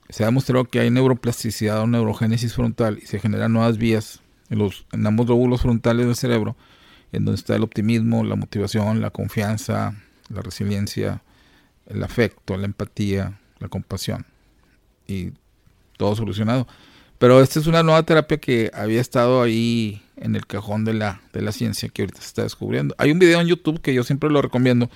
se 0.08 0.22
ha 0.22 0.26
demostrado 0.28 0.64
que 0.64 0.80
hay 0.80 0.90
neuroplasticidad 0.90 1.82
o 1.82 1.86
neurogénesis 1.86 2.54
frontal 2.54 2.98
y 3.02 3.06
se 3.06 3.20
generan 3.20 3.52
nuevas 3.52 3.76
vías 3.76 4.22
en, 4.48 4.58
los, 4.58 4.86
en 4.90 5.06
ambos 5.06 5.28
lóbulos 5.28 5.60
frontales 5.60 6.06
del 6.06 6.16
cerebro 6.16 6.56
en 7.12 7.26
donde 7.26 7.38
está 7.38 7.54
el 7.54 7.64
optimismo, 7.64 8.24
la 8.24 8.34
motivación, 8.34 9.02
la 9.02 9.10
confianza, 9.10 9.94
la 10.30 10.40
resiliencia, 10.40 11.22
el 11.86 12.02
afecto, 12.02 12.56
la 12.56 12.64
empatía, 12.64 13.38
la 13.58 13.68
compasión 13.68 14.24
y 15.06 15.32
todo 15.98 16.16
solucionado. 16.16 16.66
Pero 17.18 17.42
esta 17.42 17.58
es 17.58 17.66
una 17.66 17.82
nueva 17.82 18.02
terapia 18.04 18.38
que 18.38 18.70
había 18.72 19.00
estado 19.00 19.42
ahí 19.42 20.00
en 20.16 20.36
el 20.36 20.46
cajón 20.46 20.84
de 20.84 20.94
la, 20.94 21.20
de 21.32 21.42
la 21.42 21.52
ciencia 21.52 21.88
que 21.88 22.02
ahorita 22.02 22.20
se 22.20 22.28
está 22.28 22.42
descubriendo. 22.44 22.94
Hay 22.96 23.10
un 23.10 23.18
video 23.18 23.40
en 23.40 23.48
YouTube 23.48 23.80
que 23.80 23.92
yo 23.92 24.04
siempre 24.04 24.30
lo 24.30 24.40
recomiendo 24.40 24.88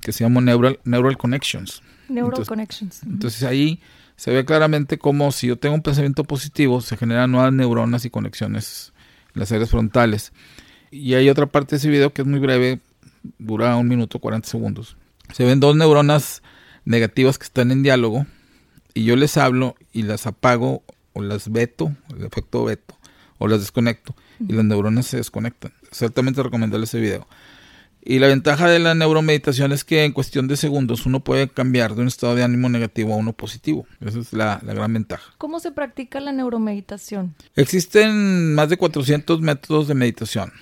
que 0.00 0.12
se 0.12 0.24
llama 0.24 0.40
Neural, 0.40 0.78
Neural 0.84 1.16
Connections. 1.16 1.82
Neural 2.08 2.46
Connections. 2.46 3.02
Entonces 3.04 3.42
ahí 3.42 3.80
se 4.16 4.30
ve 4.30 4.44
claramente 4.44 4.98
cómo 4.98 5.32
si 5.32 5.46
yo 5.46 5.56
tengo 5.56 5.74
un 5.74 5.82
pensamiento 5.82 6.24
positivo 6.24 6.80
se 6.80 6.96
generan 6.96 7.32
nuevas 7.32 7.52
neuronas 7.52 8.04
y 8.04 8.10
conexiones 8.10 8.92
en 9.34 9.40
las 9.40 9.50
áreas 9.50 9.70
frontales. 9.70 10.32
Y 10.90 11.14
hay 11.14 11.30
otra 11.30 11.46
parte 11.46 11.70
de 11.70 11.76
ese 11.78 11.88
video 11.88 12.12
que 12.12 12.20
es 12.20 12.28
muy 12.28 12.38
breve, 12.38 12.80
dura 13.38 13.76
un 13.76 13.88
minuto 13.88 14.18
40 14.18 14.46
segundos. 14.46 14.96
Se 15.32 15.44
ven 15.44 15.60
dos 15.60 15.74
neuronas 15.74 16.42
negativas 16.84 17.38
que 17.38 17.44
están 17.44 17.70
en 17.70 17.82
diálogo 17.82 18.26
y 18.94 19.04
yo 19.04 19.16
les 19.16 19.36
hablo 19.36 19.76
y 19.92 20.02
las 20.02 20.26
apago 20.26 20.82
o 21.12 21.22
las 21.22 21.50
veto, 21.50 21.94
el 22.16 22.24
efecto 22.24 22.64
veto, 22.64 22.96
o 23.38 23.48
las 23.48 23.60
desconecto 23.60 24.14
y 24.40 24.52
las 24.52 24.64
neuronas 24.64 25.06
se 25.06 25.18
desconectan. 25.18 25.72
Exactamente 25.88 26.42
recomendarles 26.42 26.90
ese 26.90 27.00
video. 27.00 27.26
Y 28.04 28.18
la 28.18 28.26
ventaja 28.26 28.68
de 28.68 28.80
la 28.80 28.96
neuromeditación 28.96 29.70
es 29.70 29.84
que 29.84 30.04
en 30.04 30.12
cuestión 30.12 30.48
de 30.48 30.56
segundos 30.56 31.06
uno 31.06 31.20
puede 31.20 31.48
cambiar 31.48 31.94
de 31.94 32.02
un 32.02 32.08
estado 32.08 32.34
de 32.34 32.42
ánimo 32.42 32.68
negativo 32.68 33.14
a 33.14 33.16
uno 33.16 33.32
positivo. 33.32 33.86
Esa 34.00 34.18
es 34.18 34.32
la, 34.32 34.60
la, 34.64 34.74
gran 34.74 34.92
ventaja. 34.92 35.32
¿Cómo 35.38 35.60
se 35.60 35.70
practica 35.70 36.18
la 36.18 36.32
neuromeditación? 36.32 37.36
Existen 37.54 38.56
más 38.56 38.68
de 38.70 38.76
400 38.76 39.40
métodos 39.40 39.86
de 39.86 39.94
meditación. 39.94 40.52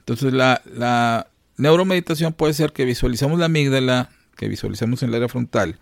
Entonces 0.00 0.32
la, 0.32 1.28
neuromeditación 1.56 2.32
puede 2.32 2.54
ser 2.54 2.72
que 2.72 2.84
visualizamos 2.84 3.38
la 3.38 3.46
amígdala, 3.46 4.10
que 4.36 4.48
visualizamos 4.48 5.02
en 5.02 5.10
el 5.10 5.14
área 5.14 5.28
frontal 5.28 5.78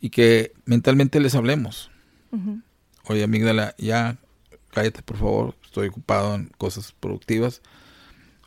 y 0.00 0.10
que 0.10 0.52
mentalmente 0.64 1.20
les 1.20 1.34
hablemos. 1.34 1.90
Oye 3.04 3.24
amígdala, 3.24 3.74
ya 3.78 4.18
cállate 4.70 5.02
por 5.02 5.16
favor, 5.16 5.54
estoy 5.64 5.88
ocupado 5.88 6.34
en 6.34 6.50
cosas 6.58 6.92
productivas. 6.92 7.62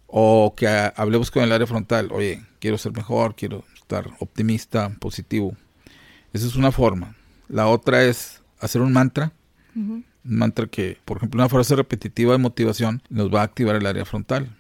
O 0.08 0.54
que 0.58 0.68
hablemos 0.68 1.32
con 1.32 1.44
el 1.44 1.54
área 1.54 1.66
frontal, 1.66 2.10
oye, 2.12 2.44
quiero 2.60 2.78
ser 2.78 2.92
mejor, 2.92 3.36
quiero 3.36 3.64
estar 3.76 4.08
optimista, 4.20 4.90
positivo. 5.00 5.56
Esa 6.34 6.48
es 6.48 6.56
una 6.58 6.72
forma. 6.72 7.16
La 7.48 7.68
otra 7.68 8.04
es 8.04 8.42
hacer 8.60 8.82
un 8.82 8.92
mantra. 8.92 9.32
Un 9.74 10.06
mantra 10.24 10.68
que, 10.68 10.98
por 11.06 11.18
ejemplo, 11.18 11.40
una 11.40 11.48
frase 11.48 11.78
repetitiva 11.78 12.34
de 12.34 12.40
motivación 12.40 13.02
nos 13.10 13.34
va 13.34 13.40
a 13.40 13.46
activar 13.46 13.78
el 13.78 13.86
área 13.86 14.04
frontal 14.04 14.54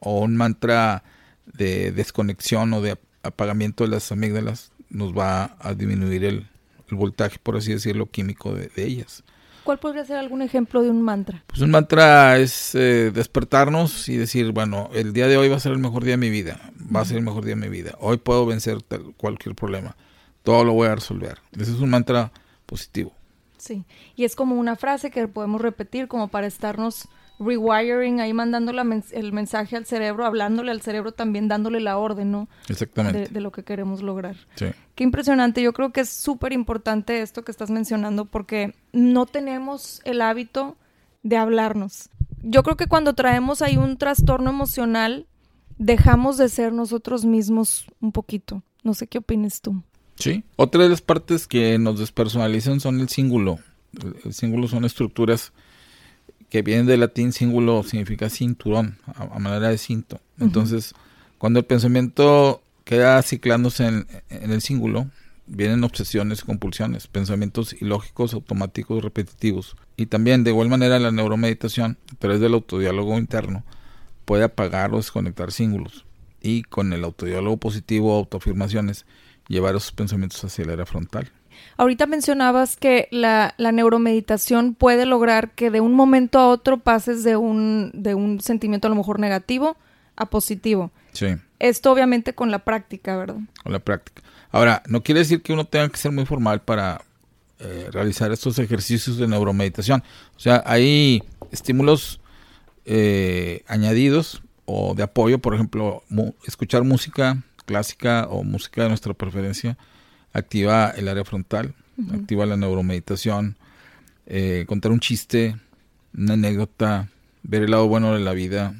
o 0.00 0.20
un 0.20 0.36
mantra 0.36 1.04
de 1.46 1.92
desconexión 1.92 2.72
o 2.72 2.80
de 2.80 2.98
apagamiento 3.22 3.84
de 3.84 3.90
las 3.90 4.10
amígdalas 4.10 4.72
nos 4.90 5.16
va 5.16 5.56
a 5.58 5.74
disminuir 5.74 6.24
el, 6.24 6.46
voltaje, 6.90 7.38
por 7.40 7.56
así 7.56 7.72
decirlo, 7.72 8.06
químico 8.06 8.52
de, 8.52 8.70
ellas. 8.76 9.22
¿Cuál 9.62 9.78
podría 9.78 10.04
ser 10.04 10.16
algún 10.16 10.42
ejemplo 10.42 10.82
de 10.82 10.90
un 10.90 11.02
mantra? 11.02 11.44
Pues 11.46 11.60
un 11.60 11.70
mantra 11.70 12.38
es 12.38 12.74
eh, 12.74 13.12
despertarnos 13.14 14.08
y 14.08 14.16
decir, 14.16 14.50
bueno, 14.50 14.90
el 14.92 15.12
día 15.12 15.28
de 15.28 15.36
hoy 15.36 15.48
va 15.48 15.56
a 15.56 15.60
ser 15.60 15.70
el 15.72 15.78
mejor 15.78 16.02
día 16.02 16.14
de 16.14 16.16
mi 16.16 16.30
vida, 16.30 16.72
va 16.94 17.00
a 17.00 17.04
ser 17.04 17.18
el 17.18 17.22
mejor 17.22 17.44
día 17.44 17.54
de 17.54 17.60
mi 17.60 17.68
vida, 17.68 17.94
hoy 18.00 18.16
puedo 18.16 18.44
vencer 18.44 18.78
cualquier 19.16 19.54
problema, 19.54 19.96
todo 20.42 20.64
lo 20.64 20.72
voy 20.72 20.88
a 20.88 20.96
resolver. 20.96 21.38
Ese 21.52 21.72
es 21.72 21.78
un 21.80 21.90
mantra 21.90 22.32
positivo. 22.66 23.12
Sí, 23.58 23.84
y 24.16 24.24
es 24.24 24.34
como 24.34 24.56
una 24.56 24.74
frase 24.74 25.10
que 25.10 25.28
podemos 25.28 25.60
repetir 25.60 26.08
como 26.08 26.28
para 26.28 26.46
estarnos 26.46 27.08
rewiring, 27.40 28.20
ahí 28.20 28.32
mandando 28.32 28.70
el 28.70 29.32
mensaje 29.32 29.76
al 29.76 29.86
cerebro, 29.86 30.26
hablándole 30.26 30.70
al 30.70 30.82
cerebro 30.82 31.12
también, 31.12 31.48
dándole 31.48 31.80
la 31.80 31.96
orden, 31.96 32.30
¿no? 32.30 32.48
Exactamente. 32.68 33.32
De, 33.32 33.40
lo 33.40 33.50
que 33.50 33.64
queremos 33.64 34.02
lograr. 34.02 34.36
Sí. 34.54 34.66
Qué 34.94 35.04
impresionante. 35.04 35.62
Yo 35.62 35.72
creo 35.72 35.90
que 35.90 36.02
es 36.02 36.10
súper 36.10 36.52
importante 36.52 37.22
esto 37.22 37.42
que 37.42 37.50
estás 37.50 37.70
mencionando 37.70 38.26
porque 38.26 38.74
no 38.92 39.26
tenemos 39.26 40.02
el 40.04 40.20
hábito 40.20 40.76
de 41.22 41.38
hablarnos. 41.38 42.10
Yo 42.42 42.62
creo 42.62 42.76
que 42.76 42.86
cuando 42.86 43.14
traemos 43.14 43.62
ahí 43.62 43.76
un 43.76 43.96
trastorno 43.96 44.50
emocional, 44.50 45.26
dejamos 45.78 46.36
de 46.36 46.48
ser 46.48 46.72
nosotros 46.72 47.24
mismos 47.24 47.86
un 48.00 48.12
poquito. 48.12 48.62
No 48.84 48.94
sé 48.94 49.06
qué 49.06 49.18
opines 49.18 49.60
tú. 49.60 49.82
Sí. 50.16 50.44
Otra 50.56 50.82
de 50.82 50.90
las 50.90 51.00
partes 51.00 51.46
que 51.46 51.78
nos 51.78 51.98
despersonalizan 51.98 52.80
son 52.80 53.00
el 53.00 53.08
símbolo. 53.08 53.58
El, 54.24 54.32
símbolo 54.32 54.68
son 54.68 54.84
estructuras 54.84 55.52
que 56.50 56.62
vienen 56.62 56.86
del 56.86 57.00
latín 57.00 57.32
símbolo 57.32 57.82
significa 57.84 58.28
cinturón, 58.28 58.98
a, 59.06 59.38
manera 59.38 59.68
de 59.68 59.78
cinto. 59.78 60.20
Entonces, 60.38 60.94
cuando 61.38 61.60
el 61.60 61.64
pensamiento 61.64 62.62
queda 62.84 63.22
ciclándose 63.22 63.86
en, 63.86 64.06
el 64.28 64.60
símbolo, 64.60 65.08
vienen 65.46 65.84
obsesiones 65.84 66.40
y 66.40 66.46
compulsiones, 66.46 67.06
pensamientos 67.06 67.74
ilógicos, 67.80 68.34
automáticos, 68.34 69.02
repetitivos. 69.02 69.76
Y 69.96 70.06
también, 70.06 70.42
de 70.42 70.50
igual 70.50 70.68
manera, 70.68 70.98
la 70.98 71.12
neuromeditación, 71.12 71.98
a 72.12 72.16
través 72.16 72.40
del 72.40 72.54
autodiálogo 72.54 73.16
interno, 73.16 73.64
puede 74.24 74.42
apagar 74.42 74.92
o 74.92 74.96
desconectar 74.96 75.52
símbolos. 75.52 76.04
Y 76.42 76.62
con 76.64 76.92
el 76.92 77.04
autodiálogo 77.04 77.58
positivo, 77.58 78.16
autoafirmaciones, 78.16 79.06
llevar 79.46 79.76
esos 79.76 79.92
pensamientos 79.92 80.42
hacia 80.42 80.64
el 80.64 80.70
área 80.70 80.86
frontal. 80.86 81.30
Ahorita 81.76 82.06
mencionabas 82.06 82.76
que 82.76 83.08
la, 83.10 83.54
neuromeditación 83.58 84.74
puede 84.74 85.06
lograr 85.06 85.50
que 85.52 85.70
de 85.70 85.80
un 85.80 85.94
momento 85.94 86.38
a 86.38 86.48
otro 86.48 86.78
pases 86.78 87.24
de 87.24 87.36
un, 87.36 87.90
de 87.94 88.14
un 88.14 88.40
sentimiento 88.40 88.88
a 88.88 88.90
lo 88.90 88.96
mejor 88.96 89.18
negativo 89.18 89.76
a 90.16 90.26
positivo. 90.26 90.90
Sí. 91.12 91.36
Esto 91.58 91.92
obviamente 91.92 92.34
con 92.34 92.50
la 92.50 92.60
práctica, 92.60 93.16
¿verdad? 93.16 93.38
Con 93.62 93.72
la 93.72 93.78
práctica. 93.78 94.22
Ahora, 94.50 94.82
no 94.88 95.02
quiere 95.02 95.20
decir 95.20 95.42
que 95.42 95.52
uno 95.52 95.64
tenga 95.64 95.88
que 95.88 95.96
ser 95.96 96.12
muy 96.12 96.26
formal 96.26 96.62
para 96.62 97.02
eh, 97.60 97.88
realizar 97.92 98.32
estos 98.32 98.58
ejercicios 98.58 99.16
de 99.18 99.28
neuromeditación. 99.28 100.02
O 100.36 100.40
sea, 100.40 100.62
hay 100.66 101.22
estímulos 101.50 102.20
eh, 102.84 103.62
añadidos 103.66 104.42
o 104.64 104.94
de 104.94 105.02
apoyo, 105.02 105.38
por 105.38 105.54
ejemplo, 105.54 106.02
escuchar 106.46 106.84
música 106.84 107.42
clásica 107.66 108.26
o 108.30 108.42
música 108.42 108.82
de 108.82 108.88
nuestra 108.88 109.14
preferencia 109.14 109.76
activa 110.32 110.90
el 110.90 111.08
área 111.08 111.24
frontal, 111.24 111.74
activa 112.12 112.46
la 112.46 112.56
neuromeditación, 112.56 113.56
eh, 114.26 114.64
contar 114.66 114.92
un 114.92 115.00
chiste, 115.00 115.56
una 116.16 116.34
anécdota, 116.34 117.08
ver 117.42 117.62
el 117.62 117.70
lado 117.70 117.88
bueno 117.88 118.14
de 118.14 118.20
la 118.20 118.32
vida, 118.32 118.74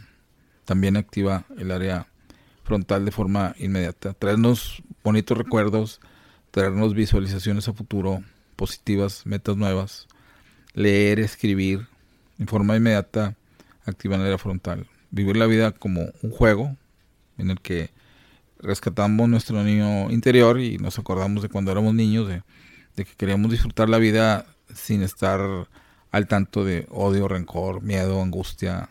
también 0.65 0.97
activa 0.97 1.45
el 1.59 1.71
área 1.71 2.07
frontal 2.65 3.05
de 3.05 3.11
forma 3.11 3.55
inmediata. 3.59 4.15
Traernos 4.15 4.83
bonitos 5.03 5.37
recuerdos, 5.37 6.01
traernos 6.51 6.95
visualizaciones 6.95 7.69
a 7.69 7.73
futuro, 7.73 8.23
positivas, 8.57 9.27
metas 9.27 9.57
nuevas, 9.57 10.07
leer, 10.75 11.19
escribir, 11.19 11.89
en 12.39 12.47
forma 12.47 12.77
inmediata, 12.77 13.37
activa 13.85 14.17
el 14.17 14.23
área 14.23 14.39
frontal. 14.39 14.87
Vivir 15.11 15.37
la 15.37 15.47
vida 15.47 15.73
como 15.73 16.13
un 16.23 16.31
juego 16.31 16.77
en 17.39 17.51
el 17.51 17.61
que 17.61 17.91
rescatamos 18.63 19.29
nuestro 19.29 19.63
niño 19.63 20.11
interior 20.11 20.61
y 20.61 20.79
nos 20.79 20.99
acordamos 20.99 21.43
de 21.43 21.49
cuando 21.49 21.73
éramos 21.73 21.95
niños, 21.95 22.29
de, 22.29 22.43
que 22.97 23.15
queríamos 23.17 23.51
disfrutar 23.51 23.89
la 23.89 23.99
vida 23.99 24.47
sin 24.75 25.03
estar 25.03 25.41
al 26.11 26.29
tanto 26.29 26.65
de 26.65 26.87
odio, 26.91 27.29
rencor, 27.29 27.83
miedo, 27.83 28.21
angustia, 28.21 28.89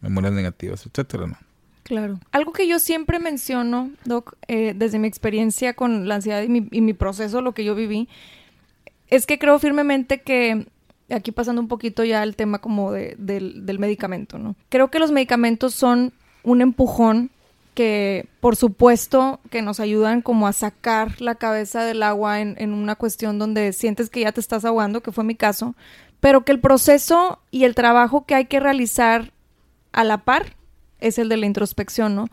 memorias 0.00 0.32
negativas, 0.32 0.86
etcétera, 0.86 1.26
¿no? 1.26 1.36
Claro. 1.82 2.20
Algo 2.30 2.52
que 2.52 2.68
yo 2.68 2.78
siempre 2.78 3.18
menciono, 3.18 3.90
Doc, 4.04 4.36
eh, 4.46 4.74
desde 4.76 5.00
mi 5.00 5.08
experiencia 5.08 5.74
con 5.74 6.06
la 6.06 6.16
ansiedad 6.16 6.42
y 6.42 6.48
mi, 6.48 6.68
y 6.70 6.80
mi, 6.82 6.92
proceso, 6.92 7.40
lo 7.40 7.52
que 7.52 7.64
yo 7.64 7.74
viví, 7.74 8.08
es 9.08 9.26
que 9.26 9.40
creo 9.40 9.58
firmemente 9.58 10.20
que, 10.20 10.68
aquí 11.10 11.32
pasando 11.32 11.60
un 11.60 11.66
poquito 11.66 12.04
ya 12.04 12.22
al 12.22 12.36
tema 12.36 12.60
como 12.60 12.92
de, 12.92 13.16
del 13.18 13.78
medicamento, 13.80 14.38
¿no? 14.38 14.54
Creo 14.68 14.90
que 14.92 15.00
los 15.00 15.10
medicamentos 15.10 15.74
son 15.74 16.12
un 16.44 16.60
empujón 16.60 17.30
que 17.74 18.26
por 18.40 18.56
supuesto 18.56 19.40
que 19.50 19.62
nos 19.62 19.80
ayudan 19.80 20.22
como 20.22 20.46
a 20.46 20.52
sacar 20.52 21.20
la 21.20 21.34
cabeza 21.34 21.84
del 21.84 22.02
agua 22.02 22.40
en, 22.40 22.56
en, 22.58 22.72
una 22.72 22.96
cuestión 22.96 23.38
donde 23.38 23.72
sientes 23.72 24.10
que 24.10 24.20
ya 24.20 24.32
te 24.32 24.40
estás 24.40 24.64
ahogando, 24.64 25.02
que 25.02 25.12
fue 25.12 25.24
mi 25.24 25.34
caso, 25.34 25.74
pero 26.20 26.44
que 26.44 26.52
el 26.52 26.60
proceso 26.60 27.40
y 27.50 27.64
el 27.64 27.74
trabajo 27.74 28.26
que 28.26 28.34
hay 28.34 28.46
que 28.46 28.60
realizar 28.60 29.32
a 29.92 30.04
la 30.04 30.18
par 30.18 30.54
es 31.00 31.18
el 31.18 31.28
de 31.28 31.36
la 31.36 31.46
introspección, 31.46 32.14
¿no? 32.14 32.28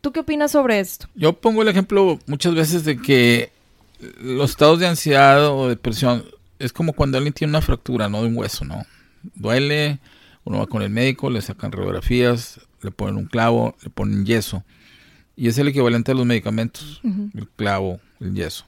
¿Tú 0.00 0.12
qué 0.12 0.20
opinas 0.20 0.52
sobre 0.52 0.80
esto? 0.80 1.08
Yo 1.14 1.32
pongo 1.32 1.62
el 1.62 1.68
ejemplo 1.68 2.18
muchas 2.26 2.54
veces 2.54 2.84
de 2.84 3.00
que 3.00 3.50
los 4.20 4.50
estados 4.50 4.78
de 4.78 4.86
ansiedad 4.86 5.48
o 5.48 5.68
depresión 5.68 6.24
es 6.58 6.72
como 6.72 6.92
cuando 6.92 7.16
alguien 7.16 7.32
tiene 7.32 7.52
una 7.52 7.62
fractura, 7.62 8.08
¿no? 8.08 8.22
De 8.22 8.28
un 8.28 8.36
hueso, 8.36 8.64
¿no? 8.64 8.84
Duele, 9.34 9.98
uno 10.44 10.58
va 10.58 10.66
con 10.66 10.82
el 10.82 10.90
médico, 10.90 11.30
le 11.30 11.40
sacan 11.40 11.72
radiografías, 11.72 12.60
le 12.82 12.90
ponen 12.90 13.16
un 13.16 13.26
clavo, 13.26 13.76
le 13.82 13.90
ponen 13.90 14.26
yeso. 14.26 14.64
Y 15.36 15.48
es 15.48 15.58
el 15.58 15.68
equivalente 15.68 16.12
a 16.12 16.14
los 16.14 16.26
medicamentos, 16.26 17.00
el 17.02 17.48
clavo, 17.56 18.00
el 18.20 18.34
yeso. 18.34 18.66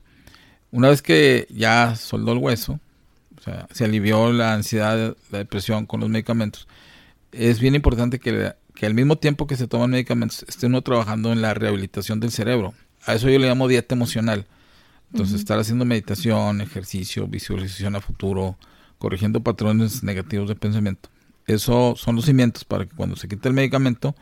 Una 0.73 0.89
vez 0.89 1.01
que 1.01 1.47
ya 1.51 1.95
soldó 1.95 2.33
el 2.33 2.39
hueso, 2.39 2.81
o 3.39 3.43
sea, 3.43 3.69
se 3.73 3.85
alivió 3.85 4.33
la 4.33 4.55
ansiedad, 4.55 5.17
la 5.31 5.39
depresión 5.39 5.87
con 5.87 6.01
los 6.01 6.09
medicamentos, 6.09 6.67
es 7.31 7.61
bien 7.61 7.75
importante 7.75 8.19
que, 8.19 8.55
que 8.75 8.87
al 8.87 8.95
mismo 8.95 9.17
tiempo 9.17 9.47
que 9.47 9.57
se 9.57 9.69
toman 9.69 9.91
medicamentos, 9.91 10.45
esté 10.49 10.67
uno 10.67 10.83
trabajando 10.83 11.33
en 11.33 11.43
la 11.43 11.55
rehabilitación 11.55 12.19
del 12.19 12.31
cerebro. 12.31 12.75
A 13.05 13.15
eso 13.15 13.29
yo 13.29 13.39
le 13.39 13.47
llamo 13.47 13.69
dieta 13.69 13.95
emocional. 13.95 14.47
Entonces, 15.13 15.39
estar 15.39 15.59
haciendo 15.59 15.85
meditación, 15.85 16.61
ejercicio, 16.61 17.29
visualización 17.29 17.95
a 17.95 18.01
futuro, 18.01 18.59
corrigiendo 18.99 19.41
patrones 19.41 20.03
negativos 20.03 20.49
de 20.49 20.57
pensamiento. 20.57 21.09
Eso 21.47 21.95
son 21.97 22.17
los 22.17 22.25
cimientos 22.25 22.65
para 22.65 22.87
que 22.87 22.95
cuando 22.95 23.17
se 23.17 23.29
quite 23.29 23.49
el 23.49 23.55
medicamento, 23.55 24.15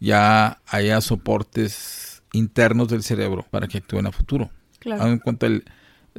ya 0.00 0.60
haya 0.66 1.00
soportes 1.00 2.22
internos 2.32 2.88
del 2.88 3.02
cerebro 3.02 3.46
para 3.50 3.68
que 3.68 3.78
actúen 3.78 4.06
a 4.06 4.12
futuro. 4.12 4.50
Claro. 4.78 5.06
en 5.06 5.18
cuenta 5.18 5.46
el, 5.46 5.64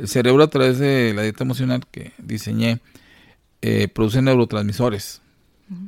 cerebro 0.06 0.42
a 0.44 0.50
través 0.50 0.80
de 0.80 1.14
la 1.14 1.24
dieta 1.24 1.44
emocional 1.44 1.84
que 1.92 2.14
diseñé 2.18 2.80
eh, 3.62 3.88
produce 3.88 4.22
neurotransmisores. 4.22 5.22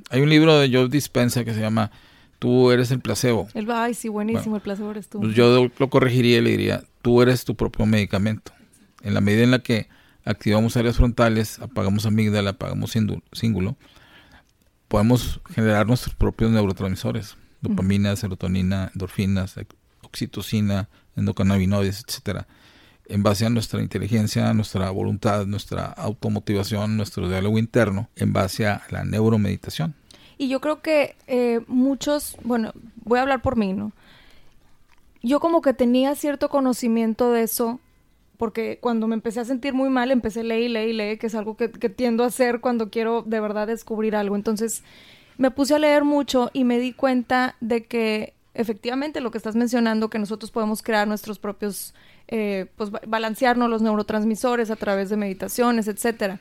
Hay 0.09 0.21
un 0.21 0.29
libro 0.29 0.57
de 0.59 0.69
Joe 0.71 0.89
Dispensa 0.89 1.43
que 1.43 1.53
se 1.53 1.59
llama 1.59 1.91
Tú 2.39 2.71
eres 2.71 2.91
el 2.91 2.99
placebo. 2.99 3.47
El, 3.53 3.69
ay, 3.71 3.93
sí, 3.93 4.09
buenísimo, 4.09 4.55
el 4.57 4.61
placebo 4.61 4.91
eres 4.91 5.07
tú. 5.07 5.21
Pues 5.21 5.35
yo 5.35 5.69
lo 5.77 5.89
corregiría 5.89 6.37
y 6.37 6.41
le 6.41 6.51
diría, 6.51 6.83
tú 7.01 7.21
eres 7.21 7.45
tu 7.45 7.55
propio 7.55 7.85
medicamento. 7.85 8.51
En 9.01 9.13
la 9.13 9.21
medida 9.21 9.43
en 9.43 9.51
la 9.51 9.59
que 9.59 9.87
activamos 10.25 10.75
áreas 10.75 10.97
frontales, 10.97 11.59
apagamos 11.59 12.05
amígdala, 12.05 12.51
apagamos 12.51 12.91
cíngulo, 13.33 13.77
podemos 14.95 15.41
generar 15.53 15.85
nuestros 15.87 16.15
propios 16.15 16.51
neurotransmisores 16.51 17.35
dopamina, 17.59 18.15
serotonina, 18.15 18.91
endorfinas, 18.93 19.55
oxitocina, 20.01 20.87
endocannabinoides, 21.17 22.05
etcétera, 22.07 22.47
en 23.05 23.21
base 23.21 23.45
a 23.45 23.49
nuestra 23.49 23.81
inteligencia, 23.81 24.53
nuestra 24.53 24.89
voluntad, 24.91 25.47
nuestra 25.47 25.87
automotivación, 25.87 26.95
nuestro 26.95 27.27
diálogo 27.27 27.57
interno, 27.57 28.07
en 28.15 28.31
base 28.31 28.67
a 28.67 28.83
la 28.89 29.03
neuromeditación. 29.03 29.95
Y 30.37 30.47
yo 30.47 30.61
creo 30.61 30.81
que 30.81 31.17
eh, 31.27 31.59
muchos, 31.67 32.37
bueno, 32.45 32.71
voy 33.03 33.19
a 33.19 33.23
hablar 33.23 33.41
por 33.41 33.57
mí, 33.57 33.73
¿no? 33.73 33.91
Yo 35.21 35.41
como 35.41 35.61
que 35.61 35.73
tenía 35.73 36.15
cierto 36.15 36.47
conocimiento 36.47 37.33
de 37.33 37.43
eso, 37.43 37.81
porque 38.37 38.79
cuando 38.81 39.07
me 39.07 39.15
empecé 39.15 39.39
a 39.39 39.45
sentir 39.45 39.73
muy 39.73 39.89
mal, 39.89 40.11
empecé 40.11 40.41
a 40.41 40.43
leer 40.43 40.63
y 40.63 40.69
leer 40.69 40.89
y 40.89 40.93
leer, 40.93 41.19
que 41.19 41.27
es 41.27 41.35
algo 41.35 41.57
que, 41.57 41.71
que 41.71 41.89
tiendo 41.89 42.23
a 42.23 42.27
hacer 42.27 42.59
cuando 42.61 42.89
quiero 42.89 43.21
de 43.21 43.39
verdad 43.39 43.67
descubrir 43.67 44.15
algo. 44.15 44.35
Entonces, 44.35 44.83
me 45.37 45.51
puse 45.51 45.75
a 45.75 45.79
leer 45.79 46.03
mucho 46.03 46.49
y 46.53 46.63
me 46.63 46.79
di 46.79 46.93
cuenta 46.93 47.55
de 47.59 47.85
que 47.85 48.33
efectivamente 48.53 49.21
lo 49.21 49.31
que 49.31 49.37
estás 49.37 49.55
mencionando, 49.55 50.09
que 50.09 50.19
nosotros 50.19 50.51
podemos 50.51 50.81
crear 50.81 51.07
nuestros 51.07 51.39
propios, 51.39 51.93
eh, 52.27 52.67
pues 52.75 52.89
balancearnos 53.05 53.69
los 53.69 53.81
neurotransmisores 53.81 54.71
a 54.71 54.75
través 54.75 55.09
de 55.09 55.17
meditaciones, 55.17 55.87
etcétera. 55.87 56.39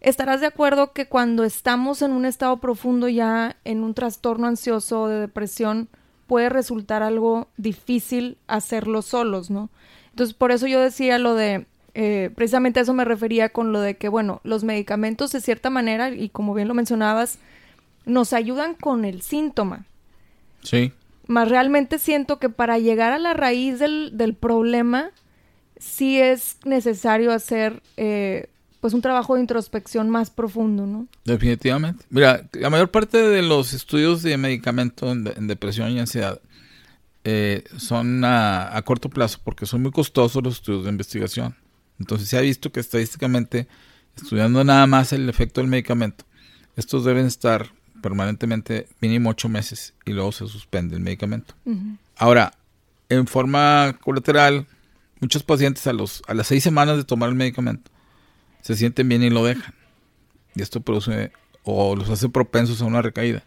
Estarás 0.00 0.40
de 0.40 0.48
acuerdo 0.48 0.92
que 0.92 1.06
cuando 1.06 1.44
estamos 1.44 2.02
en 2.02 2.10
un 2.10 2.26
estado 2.26 2.56
profundo 2.56 3.08
ya 3.08 3.56
en 3.64 3.84
un 3.84 3.94
trastorno 3.94 4.48
ansioso 4.48 5.02
o 5.02 5.08
de 5.08 5.20
depresión, 5.20 5.88
puede 6.26 6.48
resultar 6.48 7.04
algo 7.04 7.48
difícil 7.56 8.36
hacerlo 8.48 9.02
solos, 9.02 9.48
¿no? 9.48 9.70
Entonces, 10.12 10.34
por 10.34 10.52
eso 10.52 10.66
yo 10.66 10.80
decía 10.80 11.18
lo 11.18 11.34
de, 11.34 11.66
eh, 11.94 12.30
precisamente 12.34 12.80
a 12.80 12.82
eso 12.84 12.94
me 12.94 13.04
refería 13.04 13.48
con 13.48 13.72
lo 13.72 13.80
de 13.80 13.96
que, 13.96 14.08
bueno, 14.08 14.40
los 14.44 14.64
medicamentos 14.64 15.32
de 15.32 15.40
cierta 15.40 15.70
manera, 15.70 16.10
y 16.10 16.28
como 16.28 16.54
bien 16.54 16.68
lo 16.68 16.74
mencionabas, 16.74 17.38
nos 18.06 18.32
ayudan 18.32 18.74
con 18.74 19.04
el 19.04 19.22
síntoma. 19.22 19.84
Sí. 20.62 20.92
Más 21.26 21.48
realmente 21.48 21.98
siento 21.98 22.38
que 22.38 22.48
para 22.48 22.78
llegar 22.78 23.12
a 23.12 23.18
la 23.18 23.34
raíz 23.34 23.78
del, 23.78 24.16
del 24.16 24.34
problema, 24.34 25.10
sí 25.82 26.18
es 26.18 26.56
necesario 26.64 27.32
hacer, 27.32 27.82
eh, 27.96 28.48
pues 28.80 28.94
un 28.94 29.02
trabajo 29.02 29.34
de 29.34 29.40
introspección 29.40 30.08
más 30.08 30.30
profundo, 30.30 30.86
¿no? 30.86 31.06
Definitivamente. 31.24 32.04
Mira, 32.10 32.48
la 32.52 32.70
mayor 32.70 32.90
parte 32.90 33.18
de 33.18 33.42
los 33.42 33.72
estudios 33.72 34.22
de 34.22 34.36
medicamento 34.36 35.10
en, 35.10 35.46
depresión 35.46 35.90
y 35.90 36.00
ansiedad 36.00 36.40
eh, 37.24 37.64
son 37.76 38.24
a, 38.24 38.76
a, 38.76 38.82
corto 38.82 39.08
plazo 39.08 39.40
porque 39.44 39.66
son 39.66 39.82
muy 39.82 39.92
costosos 39.92 40.42
los 40.42 40.56
estudios 40.56 40.84
de 40.84 40.90
investigación. 40.90 41.56
Entonces 41.98 42.28
se 42.28 42.36
ha 42.36 42.40
visto 42.40 42.72
que 42.72 42.80
estadísticamente, 42.80 43.68
estudiando 44.16 44.64
nada 44.64 44.86
más 44.86 45.12
el 45.12 45.28
efecto 45.28 45.60
del 45.60 45.70
medicamento, 45.70 46.24
estos 46.76 47.04
deben 47.04 47.26
estar 47.26 47.72
permanentemente 48.02 48.88
mínimo 49.00 49.30
ocho 49.30 49.48
meses 49.48 49.94
y 50.04 50.12
luego 50.12 50.32
se 50.32 50.46
suspende 50.48 50.96
el 50.96 51.02
medicamento. 51.02 51.54
Ahora, 52.16 52.52
en 53.08 53.26
forma 53.26 53.98
colateral, 54.02 54.66
muchos 55.20 55.42
pacientes 55.42 55.86
a, 55.86 55.92
los, 55.92 56.22
a 56.26 56.34
las 56.34 56.48
seis 56.48 56.64
semanas 56.64 56.96
de 56.96 57.04
tomar 57.04 57.28
el 57.28 57.36
medicamento 57.36 57.92
se 58.62 58.76
sienten 58.76 59.08
bien 59.08 59.22
y 59.22 59.30
lo 59.30 59.44
dejan. 59.44 59.74
Y 60.54 60.62
esto 60.62 60.80
produce 60.80 61.32
o 61.64 61.94
los 61.94 62.08
hace 62.08 62.28
propensos 62.28 62.80
a 62.80 62.86
una 62.86 63.02
recaída. 63.02 63.44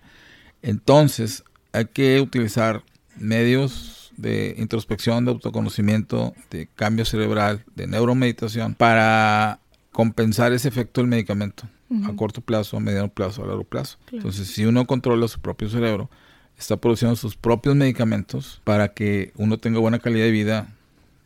Entonces, 0.61 1.43
hay 1.73 1.85
que 1.85 2.21
utilizar 2.21 2.83
medios 3.17 4.11
de 4.17 4.55
introspección, 4.57 5.25
de 5.25 5.31
autoconocimiento, 5.31 6.33
de 6.49 6.67
cambio 6.75 7.05
cerebral, 7.05 7.63
de 7.75 7.87
neuromeditación 7.87 8.75
para 8.75 9.59
compensar 9.91 10.53
ese 10.53 10.67
efecto 10.67 11.01
del 11.01 11.09
medicamento 11.09 11.67
a 12.03 12.15
corto 12.15 12.41
plazo, 12.41 12.77
a 12.77 12.79
mediano 12.79 13.09
plazo, 13.09 13.43
a 13.43 13.47
largo 13.47 13.63
plazo. 13.63 13.97
Entonces, 14.11 14.47
si 14.47 14.65
uno 14.65 14.85
controla 14.85 15.27
su 15.27 15.39
propio 15.39 15.69
cerebro, 15.69 16.09
está 16.57 16.77
produciendo 16.77 17.15
sus 17.15 17.35
propios 17.35 17.75
medicamentos 17.75 18.61
para 18.63 18.89
que 18.89 19.31
uno 19.35 19.57
tenga 19.57 19.79
buena 19.79 19.99
calidad 19.99 20.25
de 20.25 20.31
vida 20.31 20.67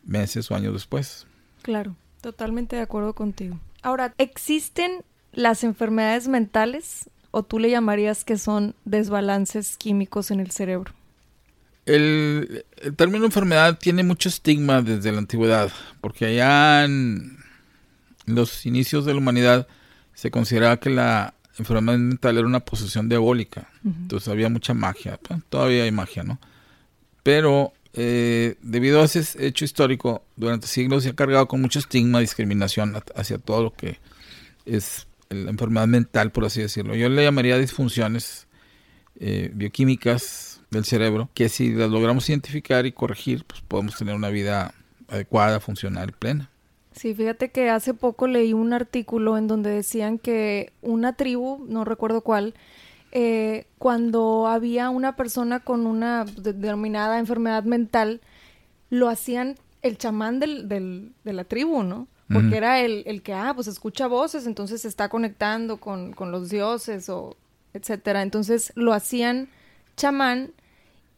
meses 0.04 0.50
o 0.50 0.54
años 0.54 0.72
después. 0.72 1.26
Claro, 1.62 1.96
totalmente 2.20 2.76
de 2.76 2.82
acuerdo 2.82 3.14
contigo. 3.14 3.58
Ahora, 3.82 4.14
¿existen 4.18 5.02
las 5.32 5.64
enfermedades 5.64 6.28
mentales 6.28 7.08
o 7.30 7.42
tú 7.42 7.58
le 7.58 7.70
llamarías 7.70 8.24
que 8.24 8.36
son 8.36 8.74
desbalances 8.84 9.76
químicos 9.76 10.30
en 10.30 10.40
el 10.40 10.50
cerebro? 10.50 10.92
El, 11.90 12.64
término 12.96 13.24
enfermedad 13.24 13.78
tiene 13.78 14.04
mucho 14.04 14.28
estigma 14.28 14.80
desde 14.80 15.10
la 15.10 15.18
antigüedad, 15.18 15.72
porque 16.00 16.26
allá 16.26 16.84
en 16.84 17.38
los 18.26 18.64
inicios 18.64 19.04
de 19.04 19.12
la 19.12 19.18
humanidad 19.18 19.66
se 20.14 20.30
consideraba 20.30 20.78
que 20.78 20.90
la 20.90 21.34
enfermedad 21.58 21.98
mental 21.98 22.38
era 22.38 22.46
una 22.46 22.60
posesión 22.60 23.08
diabólica. 23.08 23.68
Entonces 23.84 24.28
había 24.28 24.48
mucha 24.48 24.72
magia. 24.72 25.18
Pues, 25.20 25.40
todavía 25.48 25.82
hay 25.82 25.90
magia, 25.90 26.22
¿no? 26.22 26.38
Pero 27.24 27.72
eh, 27.92 28.54
debido 28.62 29.02
a 29.02 29.06
ese 29.06 29.24
hecho 29.44 29.64
histórico, 29.64 30.24
durante 30.36 30.68
siglos 30.68 31.02
se 31.02 31.10
ha 31.10 31.14
cargado 31.14 31.48
con 31.48 31.60
mucho 31.60 31.80
estigma, 31.80 32.20
discriminación 32.20 32.94
hacia 33.16 33.38
todo 33.38 33.64
lo 33.64 33.72
que 33.72 33.98
es 34.64 35.08
la 35.28 35.50
enfermedad 35.50 35.88
mental, 35.88 36.30
por 36.30 36.44
así 36.44 36.60
decirlo. 36.60 36.94
Yo 36.94 37.08
le 37.08 37.24
llamaría 37.24 37.58
disfunciones 37.58 38.46
eh, 39.18 39.50
bioquímicas 39.52 40.49
del 40.70 40.84
cerebro, 40.84 41.28
que 41.34 41.48
si 41.48 41.72
las 41.72 41.90
logramos 41.90 42.28
identificar 42.28 42.86
y 42.86 42.92
corregir, 42.92 43.44
pues 43.44 43.60
podemos 43.60 43.96
tener 43.96 44.14
una 44.14 44.28
vida 44.30 44.72
adecuada, 45.08 45.60
funcional, 45.60 46.12
plena. 46.12 46.50
Sí, 46.92 47.14
fíjate 47.14 47.50
que 47.50 47.70
hace 47.70 47.94
poco 47.94 48.26
leí 48.26 48.52
un 48.52 48.72
artículo 48.72 49.38
en 49.38 49.46
donde 49.46 49.70
decían 49.70 50.18
que 50.18 50.72
una 50.82 51.14
tribu, 51.14 51.64
no 51.68 51.84
recuerdo 51.84 52.20
cuál, 52.20 52.54
eh, 53.12 53.66
cuando 53.78 54.46
había 54.46 54.90
una 54.90 55.16
persona 55.16 55.60
con 55.60 55.86
una 55.86 56.24
denominada 56.24 57.18
enfermedad 57.18 57.64
mental, 57.64 58.20
lo 58.90 59.08
hacían 59.08 59.56
el 59.82 59.98
chamán 59.98 60.40
del, 60.40 60.68
del, 60.68 61.12
de 61.24 61.32
la 61.32 61.44
tribu, 61.44 61.82
¿no? 61.82 62.06
Porque 62.32 62.56
era 62.56 62.80
el, 62.80 63.02
el, 63.06 63.22
que, 63.22 63.34
ah, 63.34 63.52
pues 63.56 63.66
escucha 63.66 64.06
voces, 64.06 64.46
entonces 64.46 64.82
se 64.82 64.88
está 64.88 65.08
conectando 65.08 65.78
con, 65.78 66.12
con 66.12 66.30
los 66.30 66.48
dioses 66.48 67.08
o 67.08 67.36
etcétera. 67.74 68.22
Entonces 68.22 68.72
lo 68.76 68.92
hacían 68.92 69.48
chamán 69.96 70.52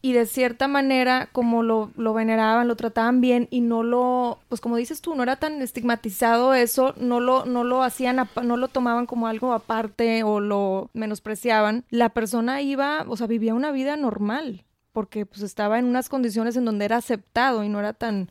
y 0.05 0.11
de 0.11 0.25
cierta 0.25 0.67
manera 0.67 1.29
como 1.31 1.63
lo, 1.63 1.89
lo, 1.95 2.13
veneraban, 2.13 2.67
lo 2.67 2.75
trataban 2.75 3.21
bien 3.21 3.47
y 3.49 3.61
no 3.61 3.83
lo, 3.83 4.37
pues 4.49 4.59
como 4.59 4.75
dices 4.75 4.99
tú, 4.99 5.15
no 5.15 5.23
era 5.23 5.37
tan 5.37 5.61
estigmatizado 5.61 6.53
eso, 6.53 6.93
no 6.97 7.21
lo, 7.21 7.45
no 7.45 7.63
lo 7.63 7.83
hacían, 7.83 8.17
no 8.43 8.57
lo 8.57 8.67
tomaban 8.67 9.05
como 9.05 9.27
algo 9.27 9.53
aparte 9.53 10.23
o 10.23 10.41
lo 10.41 10.89
menospreciaban, 10.93 11.85
la 11.89 12.09
persona 12.09 12.61
iba, 12.61 13.05
o 13.07 13.15
sea, 13.15 13.27
vivía 13.27 13.53
una 13.53 13.71
vida 13.71 13.95
normal 13.95 14.65
porque 14.91 15.25
pues 15.25 15.41
estaba 15.41 15.79
en 15.79 15.85
unas 15.85 16.09
condiciones 16.09 16.57
en 16.57 16.65
donde 16.65 16.83
era 16.83 16.97
aceptado 16.97 17.63
y 17.63 17.69
no 17.69 17.79
era 17.79 17.93
tan, 17.93 18.29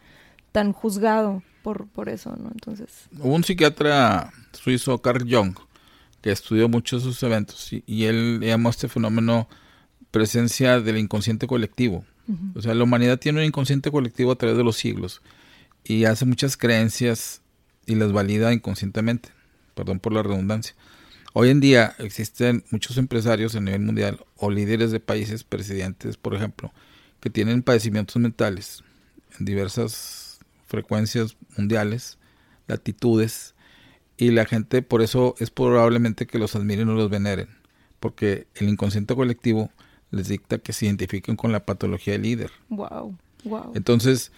tan 0.52 0.74
juzgado 0.74 1.42
por, 1.62 1.88
por 1.88 2.10
eso, 2.10 2.36
¿no? 2.36 2.50
Entonces... 2.50 3.08
Hubo 3.18 3.34
un 3.34 3.44
psiquiatra 3.44 4.30
suizo, 4.52 4.98
Carl 5.00 5.26
Jung, 5.26 5.56
que 6.20 6.32
estudió 6.32 6.68
muchos 6.68 7.18
de 7.18 7.26
eventos 7.26 7.72
y, 7.72 7.82
y 7.86 8.04
él 8.04 8.40
llamó 8.42 8.68
este 8.68 8.88
fenómeno 8.88 9.48
presencia 10.12 10.80
del 10.80 10.98
inconsciente 10.98 11.48
colectivo. 11.48 12.04
O 12.54 12.62
sea, 12.62 12.74
la 12.74 12.84
humanidad 12.84 13.18
tiene 13.18 13.40
un 13.40 13.46
inconsciente 13.46 13.90
colectivo 13.90 14.30
a 14.30 14.36
través 14.36 14.56
de 14.56 14.62
los 14.62 14.76
siglos 14.76 15.20
y 15.82 16.04
hace 16.04 16.24
muchas 16.24 16.56
creencias 16.56 17.42
y 17.84 17.96
las 17.96 18.12
valida 18.12 18.52
inconscientemente. 18.52 19.30
Perdón 19.74 19.98
por 19.98 20.12
la 20.12 20.22
redundancia. 20.22 20.76
Hoy 21.32 21.48
en 21.48 21.60
día 21.60 21.96
existen 21.98 22.62
muchos 22.70 22.96
empresarios 22.98 23.56
a 23.56 23.60
nivel 23.60 23.80
mundial 23.80 24.24
o 24.36 24.50
líderes 24.50 24.92
de 24.92 25.00
países, 25.00 25.42
presidentes, 25.44 26.16
por 26.16 26.34
ejemplo, 26.34 26.72
que 27.20 27.30
tienen 27.30 27.62
padecimientos 27.62 28.16
mentales 28.16 28.84
en 29.38 29.46
diversas 29.46 30.38
frecuencias 30.66 31.36
mundiales, 31.56 32.18
latitudes, 32.68 33.54
y 34.16 34.30
la 34.30 34.44
gente 34.44 34.82
por 34.82 35.02
eso 35.02 35.34
es 35.38 35.50
probablemente 35.50 36.26
que 36.26 36.38
los 36.38 36.54
admiren 36.54 36.88
o 36.90 36.94
los 36.94 37.10
veneren, 37.10 37.48
porque 37.98 38.46
el 38.54 38.68
inconsciente 38.68 39.16
colectivo 39.16 39.70
les 40.12 40.28
dicta 40.28 40.58
que 40.58 40.72
se 40.72 40.86
identifiquen 40.86 41.34
con 41.34 41.50
la 41.50 41.64
patología 41.64 42.12
del 42.12 42.22
líder. 42.22 42.52
Wow, 42.68 43.18
wow. 43.44 43.72
Entonces, 43.74 44.30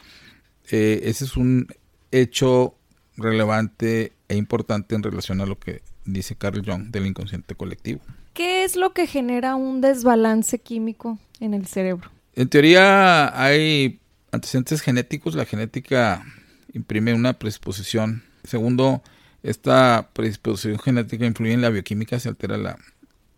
eh, 0.70 1.02
ese 1.04 1.24
es 1.24 1.36
un 1.36 1.66
hecho 2.10 2.74
relevante 3.16 4.12
e 4.28 4.36
importante 4.36 4.94
en 4.94 5.02
relación 5.02 5.40
a 5.40 5.46
lo 5.46 5.58
que 5.58 5.82
dice 6.04 6.36
Carl 6.36 6.64
Jung 6.64 6.90
del 6.90 7.06
inconsciente 7.06 7.54
colectivo. 7.54 8.00
¿Qué 8.32 8.64
es 8.64 8.76
lo 8.76 8.92
que 8.92 9.06
genera 9.06 9.56
un 9.56 9.80
desbalance 9.80 10.58
químico 10.58 11.18
en 11.40 11.54
el 11.54 11.66
cerebro? 11.66 12.10
En 12.34 12.48
teoría 12.48 13.40
hay 13.40 14.00
antecedentes 14.32 14.80
genéticos, 14.80 15.34
la 15.34 15.44
genética 15.44 16.24
imprime 16.72 17.14
una 17.14 17.34
predisposición. 17.34 18.22
Segundo, 18.44 19.02
esta 19.42 20.10
predisposición 20.12 20.78
genética 20.78 21.26
influye 21.26 21.52
en 21.52 21.62
la 21.62 21.70
bioquímica, 21.70 22.18
se 22.18 22.28
altera 22.28 22.56
la, 22.56 22.78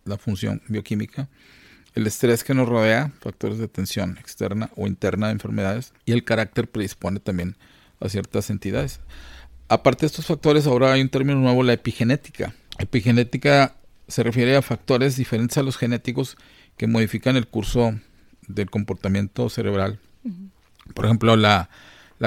la 0.05 0.17
función 0.17 0.61
bioquímica 0.67 1.29
el 1.97 2.05
estrés 2.05 2.43
que 2.43 2.53
nos 2.53 2.69
rodea, 2.69 3.11
factores 3.21 3.57
de 3.57 3.67
tensión 3.67 4.19
externa 4.19 4.69
o 4.75 4.85
interna 4.85 5.27
de 5.27 5.33
enfermedades, 5.33 5.93
y 6.05 6.11
el 6.11 6.23
carácter 6.23 6.69
predispone 6.69 7.19
también 7.19 7.55
a 7.99 8.07
ciertas 8.07 8.51
entidades. 8.51 8.99
Aparte 9.67 10.01
de 10.01 10.05
estos 10.05 10.27
factores, 10.27 10.67
ahora 10.67 10.93
hay 10.93 11.01
un 11.01 11.09
término 11.09 11.39
nuevo, 11.39 11.63
la 11.63 11.73
epigenética. 11.73 12.53
Epigenética 12.77 13.77
se 14.07 14.21
refiere 14.21 14.55
a 14.55 14.61
factores 14.61 15.17
diferentes 15.17 15.57
a 15.57 15.63
los 15.63 15.75
genéticos 15.75 16.37
que 16.77 16.85
modifican 16.85 17.35
el 17.35 17.47
curso 17.47 17.95
del 18.47 18.69
comportamiento 18.69 19.49
cerebral. 19.49 19.99
Por 20.93 21.05
ejemplo, 21.05 21.35
la, 21.35 21.67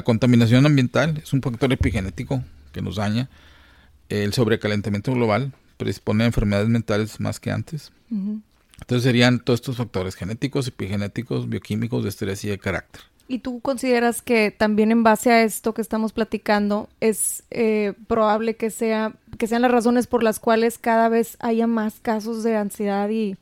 contaminación 0.02 0.66
ambiental 0.66 1.18
es 1.22 1.32
un 1.32 1.42
factor 1.42 1.72
epigenético 1.72 2.42
que 2.72 2.82
nos 2.82 2.96
daña. 2.96 3.30
El 4.08 4.32
sobrecalentamiento 4.32 5.12
global 5.12 5.52
predispone 5.76 6.24
a 6.24 6.26
enfermedades 6.26 6.68
mentales 6.68 7.20
más 7.20 7.38
que 7.38 7.52
antes. 7.52 7.92
Entonces 8.80 9.04
serían 9.04 9.40
todos 9.40 9.60
estos 9.60 9.76
factores 9.76 10.14
genéticos, 10.14 10.66
epigenéticos, 10.68 11.48
bioquímicos, 11.48 12.02
de 12.02 12.08
estrés 12.08 12.44
y 12.44 12.48
de 12.48 12.58
carácter. 12.58 13.02
¿Y 13.28 13.38
tú 13.38 13.60
consideras 13.60 14.22
que 14.22 14.50
también 14.50 14.90
en 14.90 15.04
base 15.04 15.30
a 15.30 15.44
esto 15.44 15.72
que 15.72 15.82
estamos 15.82 16.12
platicando 16.12 16.88
es 17.00 17.44
eh, 17.50 17.94
probable 18.08 18.56
que 18.56 18.70
sea 18.70 19.14
que 19.38 19.46
sean 19.46 19.62
las 19.62 19.70
razones 19.70 20.06
por 20.06 20.22
las 20.22 20.40
cuales 20.40 20.78
cada 20.78 21.08
vez 21.08 21.36
haya 21.38 21.66
más 21.66 22.00
casos 22.00 22.42
de 22.42 22.56
ansiedad 22.56 23.08
y, 23.08 23.36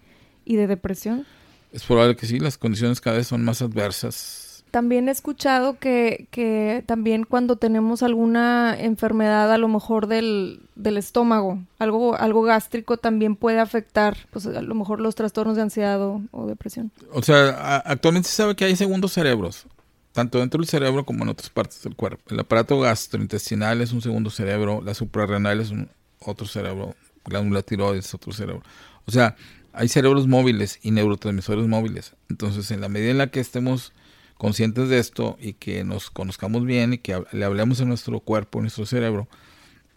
y 0.45 0.57
de 0.57 0.67
depresión? 0.67 1.27
Es 1.73 1.85
probable 1.85 2.17
que 2.17 2.27
sí, 2.27 2.39
las 2.39 2.59
condiciones 2.59 3.01
cada 3.01 3.17
vez 3.17 3.27
son 3.27 3.45
más 3.45 3.63
adversas 3.63 4.48
también 4.71 5.09
he 5.09 5.13
escuchado 5.13 5.79
que, 5.79 6.27
que 6.31 6.83
también 6.87 7.25
cuando 7.25 7.57
tenemos 7.57 8.03
alguna 8.03 8.77
enfermedad 8.79 9.53
a 9.53 9.59
lo 9.59 9.69
mejor 9.69 10.07
del, 10.07 10.61
del 10.75 10.97
estómago, 10.97 11.59
algo, 11.79 12.17
algo 12.17 12.43
gástrico 12.43 12.97
también 12.97 13.37
puede 13.37 13.59
afectar 13.59 14.17
pues 14.31 14.47
a 14.47 14.63
lo 14.63 14.75
mejor 14.75 15.01
los 15.01 15.15
trastornos 15.15 15.57
de 15.57 15.63
ansiedad 15.63 16.01
o, 16.01 16.47
depresión. 16.47 16.93
O 17.13 17.23
sea, 17.23 17.79
actualmente 17.79 18.29
se 18.29 18.37
sabe 18.37 18.57
que 18.57 18.65
hay 18.65 18.77
segundos 18.77 19.13
cerebros, 19.13 19.67
tanto 20.13 20.39
dentro 20.39 20.59
del 20.59 20.69
cerebro 20.69 21.05
como 21.05 21.25
en 21.25 21.31
otras 21.31 21.51
partes 21.51 21.83
del 21.83 21.97
cuerpo. 21.97 22.23
El 22.31 22.41
aparato 22.41 22.79
gastrointestinal 22.81 23.81
es 23.81 23.93
un 23.93 24.03
segundo 24.03 24.31
cerebro, 24.31 24.81
la 24.83 24.95
suprarrenal 24.95 25.61
es 25.61 25.71
un 25.71 25.89
otro 26.21 26.47
cerebro, 26.47 26.95
glándula 27.25 27.63
tiroides 27.63 28.07
es 28.07 28.15
otro 28.15 28.33
cerebro. 28.33 28.63
O 29.07 29.11
sea, 29.11 29.37
hay 29.73 29.89
cerebros 29.89 30.27
móviles 30.27 30.79
y 30.83 30.91
neurotransmisores 30.91 31.67
móviles. 31.67 32.15
Entonces, 32.29 32.71
en 32.71 32.81
la 32.81 32.89
medida 32.89 33.11
en 33.11 33.19
la 33.19 33.29
que 33.29 33.41
estemos 33.41 33.93
conscientes 34.39 34.89
de 34.89 34.99
esto 34.99 35.37
y 35.41 35.53
que 35.53 35.85
nos 35.85 36.11
conozcamos 36.11 36.65
bien 36.65 36.95
y 36.95 36.99
que 36.99 37.21
le 37.33 37.45
hablemos 37.45 37.81
a 37.81 37.85
nuestro 37.85 38.21
cuerpo, 38.21 38.61
a 38.61 38.63
nuestro 38.63 38.87
cerebro, 38.87 39.29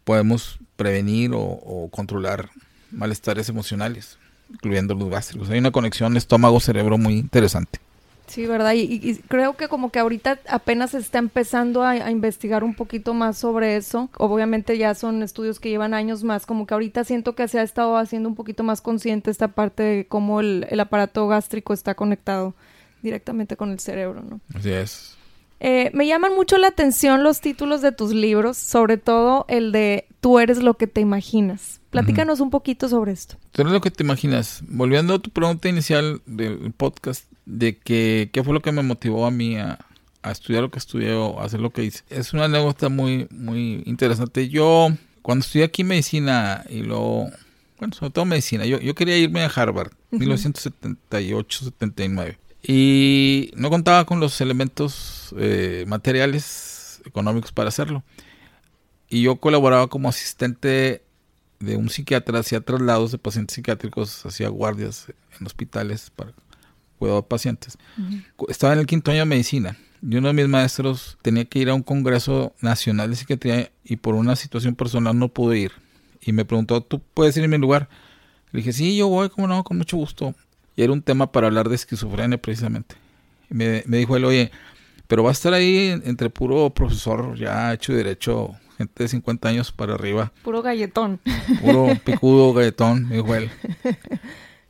podemos 0.03 0.59
prevenir 0.75 1.31
o, 1.33 1.87
controlar 1.91 2.49
malestares 2.91 3.47
emocionales, 3.47 4.17
incluyendo 4.49 4.95
los 4.95 5.09
gástricos. 5.09 5.49
Hay 5.49 5.59
una 5.59 5.71
conexión 5.71 6.17
estómago-cerebro 6.17 6.97
muy 6.97 7.13
interesante. 7.13 7.79
Sí, 8.27 8.45
¿verdad? 8.45 8.73
Y, 8.75 9.15
creo 9.27 9.57
que 9.57 9.67
como 9.67 9.91
que 9.91 9.99
ahorita 9.99 10.39
apenas 10.47 10.91
se 10.91 10.97
está 10.97 11.19
empezando 11.19 11.83
a, 11.83 12.09
investigar 12.09 12.63
un 12.63 12.73
poquito 12.73 13.13
más 13.13 13.37
sobre 13.37 13.75
eso. 13.75 14.09
Obviamente 14.17 14.77
ya 14.77 14.95
son 14.95 15.21
estudios 15.21 15.59
que 15.59 15.69
llevan 15.69 15.93
años 15.93 16.23
más, 16.23 16.45
como 16.45 16.65
que 16.65 16.73
ahorita 16.73 17.03
siento 17.03 17.35
que 17.35 17.47
se 17.47 17.59
ha 17.59 17.63
estado 17.63 17.97
haciendo 17.97 18.29
un 18.29 18.35
poquito 18.35 18.63
más 18.63 18.81
consciente 18.81 19.29
esta 19.29 19.49
parte 19.49 19.83
de 19.83 20.07
cómo 20.07 20.39
el, 20.39 20.65
el 20.69 20.79
aparato 20.79 21.27
gástrico 21.27 21.73
está 21.73 21.93
conectado 21.93 22.55
directamente 23.01 23.55
con 23.55 23.71
el 23.71 23.79
cerebro, 23.79 24.21
¿no? 24.21 24.41
Así 24.53 24.71
es. 24.71 25.17
Eh, 25.63 25.91
me 25.93 26.07
llaman 26.07 26.33
mucho 26.33 26.57
la 26.57 26.69
atención 26.69 27.23
los 27.23 27.39
títulos 27.39 27.83
de 27.83 27.91
tus 27.91 28.13
libros, 28.13 28.57
sobre 28.57 28.97
todo 28.97 29.45
el 29.47 29.71
de 29.71 30.07
Tú 30.19 30.39
eres 30.39 30.63
lo 30.63 30.75
que 30.75 30.87
te 30.87 31.01
imaginas. 31.01 31.81
Platícanos 31.91 32.39
un 32.39 32.49
poquito 32.49 32.87
sobre 32.87 33.11
esto. 33.11 33.35
Tú 33.51 33.61
eres 33.61 33.73
lo 33.73 33.81
que 33.81 33.91
te 33.91 34.03
imaginas. 34.03 34.63
Volviendo 34.67 35.15
a 35.15 35.19
tu 35.19 35.29
pregunta 35.29 35.67
inicial 35.69 36.21
del 36.25 36.71
podcast, 36.71 37.25
de 37.45 37.77
que 37.77 38.29
qué 38.31 38.43
fue 38.43 38.53
lo 38.53 38.61
que 38.61 38.71
me 38.71 38.81
motivó 38.81 39.25
a 39.25 39.31
mí 39.31 39.57
a, 39.57 39.77
estudiar 40.23 40.63
lo 40.63 40.71
que 40.71 40.79
estudié 40.79 41.13
o 41.13 41.39
a 41.39 41.45
hacer 41.45 41.59
lo 41.59 41.71
que 41.71 41.83
hice. 41.83 42.03
Es 42.09 42.33
una 42.33 42.45
anécdota 42.45 42.89
muy, 42.89 43.27
muy 43.29 43.83
interesante. 43.85 44.49
Yo, 44.49 44.89
cuando 45.21 45.43
estudié 45.43 45.65
aquí 45.65 45.83
medicina 45.83 46.63
y 46.69 46.81
luego, 46.83 47.29
bueno, 47.77 47.93
sobre 47.93 48.11
todo 48.11 48.25
medicina, 48.25 48.65
yo, 48.65 48.79
yo 48.79 48.95
quería 48.95 49.17
irme 49.17 49.41
a 49.41 49.47
Harvard, 49.47 49.91
1978-79. 50.11 52.37
Y 52.63 53.51
no 53.55 53.69
contaba 53.69 54.05
con 54.05 54.19
los 54.19 54.39
elementos 54.41 55.33
eh, 55.37 55.85
materiales 55.87 57.01
económicos 57.05 57.51
para 57.51 57.69
hacerlo. 57.69 58.03
Y 59.09 59.23
yo 59.23 59.37
colaboraba 59.37 59.87
como 59.87 60.09
asistente 60.09 61.03
de 61.59 61.75
un 61.75 61.89
psiquiatra, 61.89 62.39
hacía 62.39 62.61
traslados 62.61 63.11
de 63.11 63.17
pacientes 63.17 63.55
psiquiátricos, 63.55 64.25
hacía 64.25 64.49
guardias 64.49 65.07
en 65.39 65.45
hospitales 65.45 66.11
para 66.15 66.33
cuidar 66.97 67.23
pacientes. 67.23 67.77
Estaba 68.47 68.73
en 68.73 68.79
el 68.79 68.85
quinto 68.85 69.11
año 69.11 69.21
de 69.21 69.25
medicina 69.25 69.77
y 70.01 70.15
uno 70.15 70.27
de 70.27 70.33
mis 70.33 70.47
maestros 70.47 71.17
tenía 71.21 71.45
que 71.45 71.59
ir 71.59 71.69
a 71.69 71.73
un 71.73 71.83
congreso 71.83 72.53
nacional 72.61 73.09
de 73.09 73.15
psiquiatría 73.15 73.71
y 73.83 73.97
por 73.97 74.15
una 74.15 74.35
situación 74.35 74.75
personal 74.75 75.17
no 75.17 75.29
pude 75.29 75.59
ir. 75.59 75.71
Y 76.21 76.31
me 76.31 76.45
preguntó, 76.45 76.81
¿tú 76.81 77.01
puedes 77.13 77.35
ir 77.37 77.43
en 77.43 77.49
mi 77.49 77.57
lugar? 77.57 77.89
Le 78.51 78.59
dije, 78.59 78.73
sí, 78.73 78.95
yo 78.95 79.07
voy, 79.07 79.29
como 79.29 79.47
no, 79.47 79.63
con 79.63 79.77
mucho 79.77 79.97
gusto. 79.97 80.35
Y 80.75 80.83
era 80.83 80.93
un 80.93 81.01
tema 81.01 81.31
para 81.31 81.47
hablar 81.47 81.69
de 81.69 81.75
esquizofrenia 81.75 82.41
precisamente. 82.41 82.95
me, 83.49 83.83
dijo 83.85 84.15
él, 84.15 84.25
oye, 84.25 84.51
pero 85.11 85.23
va 85.23 85.29
a 85.29 85.33
estar 85.33 85.53
ahí 85.53 85.89
entre 86.05 86.29
puro 86.29 86.69
profesor 86.69 87.35
ya 87.35 87.73
hecho 87.73 87.93
derecho, 87.93 88.55
gente 88.77 89.03
de 89.03 89.09
50 89.09 89.49
años 89.49 89.69
para 89.69 89.95
arriba. 89.95 90.31
Puro 90.41 90.61
galletón. 90.61 91.19
Puro 91.59 91.89
picudo 92.05 92.53
galletón, 92.53 93.09
me 93.09 93.17
dijo 93.17 93.35
él. 93.35 93.49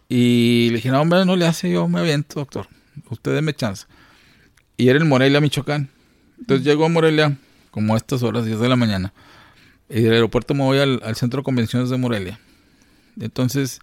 Y 0.09 0.69
le 0.69 0.77
dije, 0.77 0.89
no, 0.89 0.99
hombre, 0.99 1.25
no 1.25 1.35
le 1.35 1.45
hace, 1.45 1.69
yo 1.69 1.87
me 1.87 1.99
aviento, 1.99 2.39
doctor. 2.39 2.67
Usted 3.11 3.35
déme 3.35 3.53
chance. 3.53 3.85
Y 4.77 4.89
era 4.89 4.99
en 4.99 5.07
Morelia, 5.07 5.39
Michoacán. 5.39 5.89
Entonces 6.39 6.65
llego 6.65 6.85
a 6.85 6.89
Morelia, 6.89 7.37
como 7.69 7.93
a 7.93 7.97
estas 7.97 8.23
horas, 8.23 8.43
10 8.45 8.59
de 8.59 8.67
la 8.67 8.75
mañana. 8.75 9.13
Y 9.89 10.01
del 10.01 10.13
aeropuerto 10.13 10.55
me 10.55 10.63
voy 10.63 10.79
al, 10.79 11.01
al 11.03 11.15
centro 11.15 11.41
de 11.41 11.43
convenciones 11.43 11.91
de 11.91 11.97
Morelia. 11.97 12.39
Entonces 13.19 13.79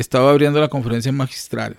estaba 0.00 0.30
abriendo 0.30 0.60
la 0.60 0.68
conferencia 0.68 1.12
magistral 1.12 1.76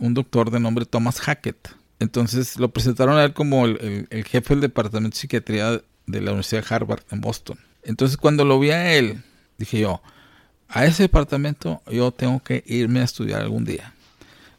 un 0.00 0.14
doctor 0.14 0.50
de 0.50 0.58
nombre 0.58 0.86
Thomas 0.86 1.20
Hackett. 1.20 1.76
Entonces 2.00 2.58
lo 2.58 2.72
presentaron 2.72 3.18
a 3.18 3.24
él 3.24 3.34
como 3.34 3.66
el, 3.66 4.24
jefe 4.26 4.54
del 4.54 4.62
departamento 4.62 5.14
de 5.14 5.20
psiquiatría 5.20 5.82
de 6.06 6.20
la 6.20 6.30
Universidad 6.30 6.64
de 6.66 6.74
Harvard 6.74 7.02
en 7.10 7.20
Boston. 7.20 7.58
Entonces 7.84 8.16
cuando 8.16 8.44
lo 8.44 8.58
vi 8.58 8.70
a 8.70 8.94
él, 8.94 9.22
dije 9.58 9.80
yo, 9.80 10.02
a 10.68 10.86
ese 10.86 11.04
departamento 11.04 11.82
yo 11.90 12.10
tengo 12.10 12.42
que 12.42 12.64
irme 12.66 13.00
a 13.00 13.04
estudiar 13.04 13.42
algún 13.42 13.64
día. 13.64 13.92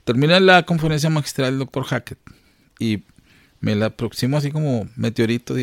Terminé 0.03 0.39
la 0.39 0.63
conferencia 0.63 1.09
magistral 1.09 1.51
del 1.51 1.59
doctor 1.59 1.83
Hackett 1.85 2.19
y 2.79 3.03
me 3.59 3.75
la 3.75 3.87
aproximo 3.87 4.37
así 4.37 4.51
como 4.51 4.87
meteorito. 4.95 5.55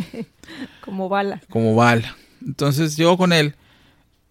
como 0.80 1.08
bala. 1.08 1.40
Como 1.50 1.74
bala. 1.74 2.16
Entonces 2.44 2.96
llego 2.96 3.16
con 3.16 3.32
él 3.32 3.54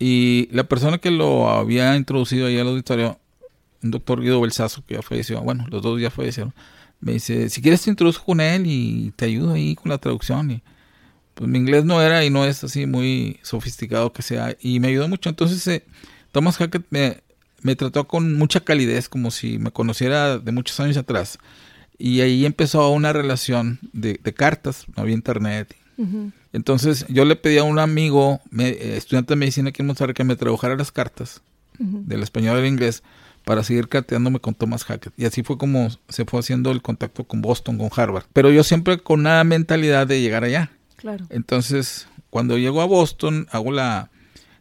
y 0.05 0.49
la 0.51 0.65
persona 0.65 0.97
que 0.97 1.11
lo 1.11 1.49
había 1.49 1.95
introducido 1.95 2.47
ahí 2.47 2.59
al 2.59 2.67
auditorio, 2.67 3.17
un 3.81 3.91
doctor 3.91 4.19
Guido 4.19 4.41
Belsazo, 4.41 4.85
que 4.85 4.95
ya 4.95 5.01
falleció, 5.01 5.41
bueno, 5.41 5.65
los 5.69 5.81
dos 5.81 6.01
ya 6.01 6.09
fallecieron, 6.09 6.53
me 6.99 7.13
dice, 7.13 7.49
si 7.49 7.61
quieres 7.61 7.83
te 7.83 7.89
introduzco 7.89 8.25
con 8.25 8.41
él 8.41 8.63
y 8.65 9.13
te 9.15 9.23
ayudo 9.23 9.53
ahí 9.53 9.75
con 9.75 9.89
la 9.89 9.97
traducción. 9.99 10.51
Y 10.51 10.61
pues 11.35 11.49
mi 11.49 11.57
inglés 11.57 11.85
no 11.85 12.01
era 12.01 12.25
y 12.25 12.29
no 12.29 12.43
es 12.43 12.65
así 12.65 12.85
muy 12.85 13.39
sofisticado 13.43 14.11
que 14.11 14.23
sea. 14.23 14.57
Y 14.59 14.81
me 14.81 14.89
ayudó 14.89 15.07
mucho. 15.07 15.29
Entonces 15.29 15.65
eh, 15.67 15.85
Thomas 16.33 16.57
Hackett 16.57 16.85
me, 16.89 17.21
me 17.61 17.77
trató 17.77 18.05
con 18.05 18.35
mucha 18.35 18.59
calidez, 18.59 19.07
como 19.07 19.31
si 19.31 19.57
me 19.57 19.71
conociera 19.71 20.37
de 20.37 20.51
muchos 20.51 20.81
años 20.81 20.97
atrás. 20.97 21.39
Y 21.97 22.19
ahí 22.19 22.45
empezó 22.45 22.89
una 22.89 23.13
relación 23.13 23.79
de, 23.93 24.19
de 24.21 24.33
cartas, 24.33 24.85
no 24.97 25.03
había 25.03 25.15
internet. 25.15 25.73
Entonces 26.53 27.05
yo 27.09 27.25
le 27.25 27.35
pedí 27.35 27.57
a 27.57 27.63
un 27.63 27.79
amigo, 27.79 28.39
eh, 28.57 28.93
estudiante 28.95 29.33
de 29.33 29.37
medicina 29.37 29.69
aquí 29.69 29.81
en 29.81 29.87
Monterrey, 29.87 30.13
que 30.13 30.23
me 30.23 30.35
trabajara 30.35 30.75
las 30.75 30.91
cartas 30.91 31.41
del 31.79 32.21
español 32.21 32.57
al 32.57 32.67
inglés 32.67 33.03
para 33.43 33.63
seguir 33.63 33.89
carteándome 33.89 34.39
con 34.39 34.53
Thomas 34.53 34.85
Hackett. 34.85 35.11
Y 35.17 35.25
así 35.25 35.43
fue 35.43 35.57
como 35.57 35.89
se 36.07 36.25
fue 36.25 36.39
haciendo 36.39 36.71
el 36.71 36.81
contacto 36.81 37.25
con 37.25 37.41
Boston, 37.41 37.77
con 37.77 37.89
Harvard. 37.93 38.25
Pero 38.31 38.51
yo 38.51 38.63
siempre 38.63 38.99
con 38.99 39.21
una 39.21 39.43
mentalidad 39.43 40.07
de 40.07 40.21
llegar 40.21 40.43
allá. 40.43 40.71
Claro. 40.95 41.25
Entonces, 41.29 42.07
cuando 42.29 42.57
llego 42.57 42.81
a 42.81 42.85
Boston, 42.85 43.47
hago 43.51 43.71
la 43.71 44.11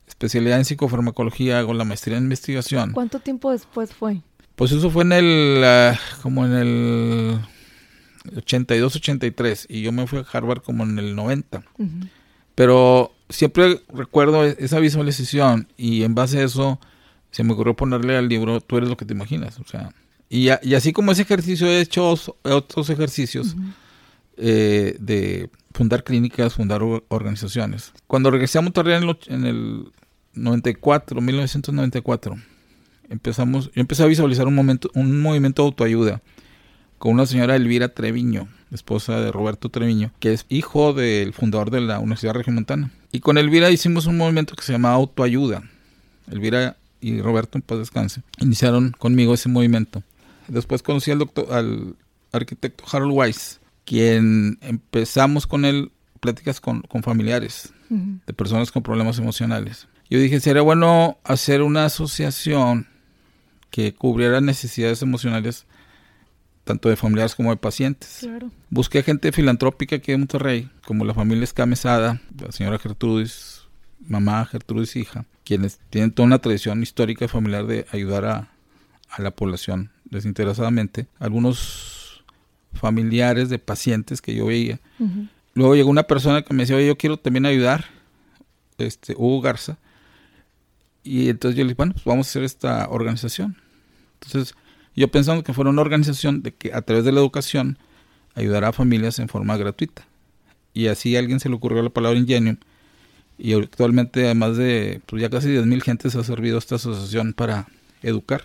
especialidad 0.09 0.59
en 0.59 0.65
psicofarmacología, 0.65 1.59
hago 1.59 1.75
la 1.75 1.85
maestría 1.85 2.17
en 2.17 2.25
investigación. 2.25 2.93
¿Cuánto 2.93 3.21
tiempo 3.21 3.53
después 3.53 3.93
fue? 3.93 4.23
Pues 4.57 4.73
eso 4.73 4.91
fue 4.91 5.05
en 5.05 5.13
el, 5.13 5.63
ah, 5.65 5.99
como 6.23 6.45
en 6.45 6.53
el 6.53 7.41
82, 8.37 8.97
83 8.97 9.67
y 9.69 9.83
yo 9.83 9.93
me 9.93 10.07
fui 10.07 10.21
a 10.21 10.27
Harvard 10.31 10.63
como 10.63 10.85
en 10.85 10.99
el 10.99 11.15
90. 11.15 11.63
Pero 12.55 13.13
siempre 13.29 13.81
recuerdo 13.93 14.45
e-, 14.45 14.57
esa 14.59 14.79
visualización 14.79 15.69
y 15.77 16.03
en 16.03 16.15
base 16.15 16.39
a 16.39 16.45
eso 16.45 16.81
se 17.31 17.45
me 17.45 17.53
ocurrió 17.55 17.75
ponerle 17.75 18.17
al 18.17 18.29
libro 18.29 18.61
Tú 18.61 18.77
eres 18.77 18.89
lo 18.89 18.97
que 18.97 19.05
te 19.05 19.15
imaginas. 19.15 19.59
O 19.59 19.65
sea, 19.65 19.93
y, 20.29 20.49
así 20.49 20.93
como 20.93 21.13
ese 21.13 21.23
ejercicio 21.23 21.67
he 21.67 21.81
hecho 21.81 22.15
otros 22.43 22.91
ejercicios 22.91 23.57
eh, 24.37 24.97
de 24.99 25.51
fundar 25.73 26.05
clínicas, 26.05 26.55
fundar 26.55 26.83
organizaciones. 27.09 27.93
Cuando 28.07 28.31
regresé 28.31 28.59
a 28.59 28.63
Monterrey 28.63 28.97
en, 28.97 29.17
en 29.35 29.47
el 29.47 29.93
94, 30.35 31.21
1994, 31.21 32.37
empezamos, 33.09 33.67
yo 33.67 33.81
empecé 33.81 34.03
a 34.03 34.07
visualizar 34.07 34.47
un 34.47 34.55
momento, 34.55 34.91
un 34.95 35.21
movimiento 35.21 35.63
de 35.63 35.67
autoayuda 35.67 36.23
con 37.03 37.15
una 37.15 37.27
señora 37.27 37.57
Elvira 37.57 37.89
Treviño, 37.89 38.47
esposa 38.71 39.21
de 39.21 39.33
Roberto 39.33 39.71
Treviño, 39.71 40.13
que 40.21 40.33
es 40.33 40.47
hijo 40.49 40.93
del 40.93 41.33
fundador 41.33 41.73
de 41.73 41.81
la 41.81 41.99
Universidad 41.99 42.35
Regiomontana. 42.35 42.93
Y 43.11 43.19
con 43.19 43.39
Elvira 43.39 43.73
hicimos 43.73 44.07
un 44.07 44.17
movimiento 44.17 44.55
que 44.55 44.63
se 44.63 44.71
llama 44.71 44.93
Autoayuda. 44.93 45.65
Elvira 46.31 46.77
y 47.01 47.21
Roberto, 47.21 47.59
en 47.59 47.63
paz 47.63 47.79
descanse, 47.79 48.23
iniciaron 48.39 48.95
conmigo 48.97 49.35
ese 49.35 49.49
movimiento. 49.49 50.05
Después 50.47 50.85
conocí 50.85 51.11
al, 51.11 51.19
doctor, 51.19 51.53
al 51.53 51.97
arquitecto 52.31 52.85
Harold 52.93 53.15
Weiss, 53.17 53.59
quien 53.85 54.59
empezamos 54.61 55.49
con 55.49 55.65
él 55.65 55.91
pláticas 56.21 56.61
con, 56.61 56.85
familiares 57.03 57.73
de 57.89 58.33
personas 58.33 58.71
con 58.71 58.85
problemas 58.85 59.19
emocionales. 59.19 59.89
Yo 60.09 60.21
dije, 60.21 60.39
sería 60.39 60.63
bueno 60.63 61.19
hacer 61.25 61.63
una 61.63 61.87
asociación 61.87 62.87
que 63.71 63.93
cubriera 63.93 64.41
necesidades 64.41 65.03
emocionales 65.03 65.67
tanto 66.65 66.89
de 66.89 66.97
familiares 66.97 67.35
como 67.35 67.51
de 67.51 67.57
pacientes. 67.57 68.27
Busqué 68.71 69.03
gente 69.03 69.33
filantrópica 69.33 69.97
aquí 69.97 70.13
en 70.13 70.21
Monterrey, 70.21 70.71
como 70.87 71.05
la 71.05 71.15
familia 71.15 71.45
Escamesada, 71.45 72.21
la 72.39 72.53
señora 72.53 72.79
Gertrudis, 72.79 73.63
mamá 74.01 74.45
Gertrudis 74.47 74.97
hija, 74.97 75.25
quienes 75.45 75.81
tienen 75.91 76.13
toda 76.13 76.27
una 76.27 76.39
tradición 76.39 76.83
histórica 76.83 77.25
y 77.25 77.29
familiar 77.29 77.67
de 77.67 77.87
ayudar 77.91 78.25
a, 78.25 78.49
la 79.19 79.31
población 79.31 79.91
desinteresadamente. 80.07 81.07
Algunos 81.19 82.25
familiares 82.73 83.51
de 83.51 83.59
pacientes 83.59 84.23
que 84.23 84.35
yo 84.35 84.47
veía. 84.47 84.81
Luego 85.53 85.75
llegó 85.75 85.91
una 85.91 86.05
persona 86.05 86.41
que 86.41 86.55
me 86.55 86.63
decía, 86.63 86.77
oye, 86.77 86.87
yo 86.87 86.97
quiero 86.97 87.19
también 87.19 87.45
ayudar, 87.45 87.85
este, 88.79 89.15
Hugo 89.15 89.43
Garza. 89.43 89.77
Y 91.05 91.29
entonces 91.29 91.59
yo 91.59 91.65
le 91.65 91.69
dije, 91.69 91.77
bueno, 91.77 91.93
pues 91.93 92.07
vamos 92.07 92.27
a 92.27 92.31
hacer 92.31 92.43
esta 92.43 92.89
organización. 92.89 93.57
Entonces, 94.15 94.55
yo 94.95 95.09
pensando 95.09 95.43
que 95.43 95.53
fuera 95.53 95.71
una 95.71 95.83
organización 95.83 96.43
de 96.43 96.53
que 96.53 96.73
a 96.73 96.83
través 96.83 97.05
de 97.05 97.13
la 97.13 97.21
educación 97.21 97.79
ayudará 98.35 98.69
a 98.69 98.73
familias 98.73 99.19
en 99.19 99.29
forma 99.29 99.57
gratuita. 99.57 100.07
Y 100.75 100.89
así 100.89 101.17
a 101.17 101.19
alguien 101.19 101.41
se 101.41 101.49
le 101.49 101.55
ocurrió 101.55 101.83
la 101.83 101.91
palabra 101.91 102.19
Ingenium. 102.19 102.57
Y 103.39 103.55
actualmente, 103.55 104.25
además 104.25 104.57
de 104.57 105.01
pues 105.07 105.23
ya 105.23 105.31
casi 105.31 105.49
10.000 105.49 105.83
gentes 105.83 106.15
ha 106.15 106.25
servido 106.25 106.59
esta 106.59 106.77
asociación 106.77 107.33
para 107.33 107.67
educar. 108.03 108.45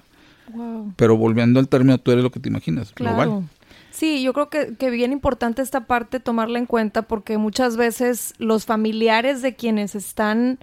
Pero 0.96 1.18
volviendo 1.18 1.60
al 1.60 1.68
término, 1.68 1.98
tú 1.98 2.12
eres 2.12 2.24
lo 2.24 2.32
que 2.32 2.40
te 2.40 2.48
imaginas, 2.50 2.96
global. 2.96 3.50
Sí, 3.92 4.24
yo 4.24 4.32
creo 4.32 4.50
que, 4.50 4.76
que 4.76 4.90
bien 4.90 5.12
importante 5.12 5.62
esta 5.62 5.88
parte 5.88 6.20
tomarla 6.20 6.60
en 6.60 6.68
cuenta 6.68 7.02
porque 7.02 7.38
muchas 7.38 7.76
veces 7.76 8.34
los 8.38 8.66
familiares 8.66 9.42
de 9.42 9.56
quienes 9.56 9.96
están 9.96 10.60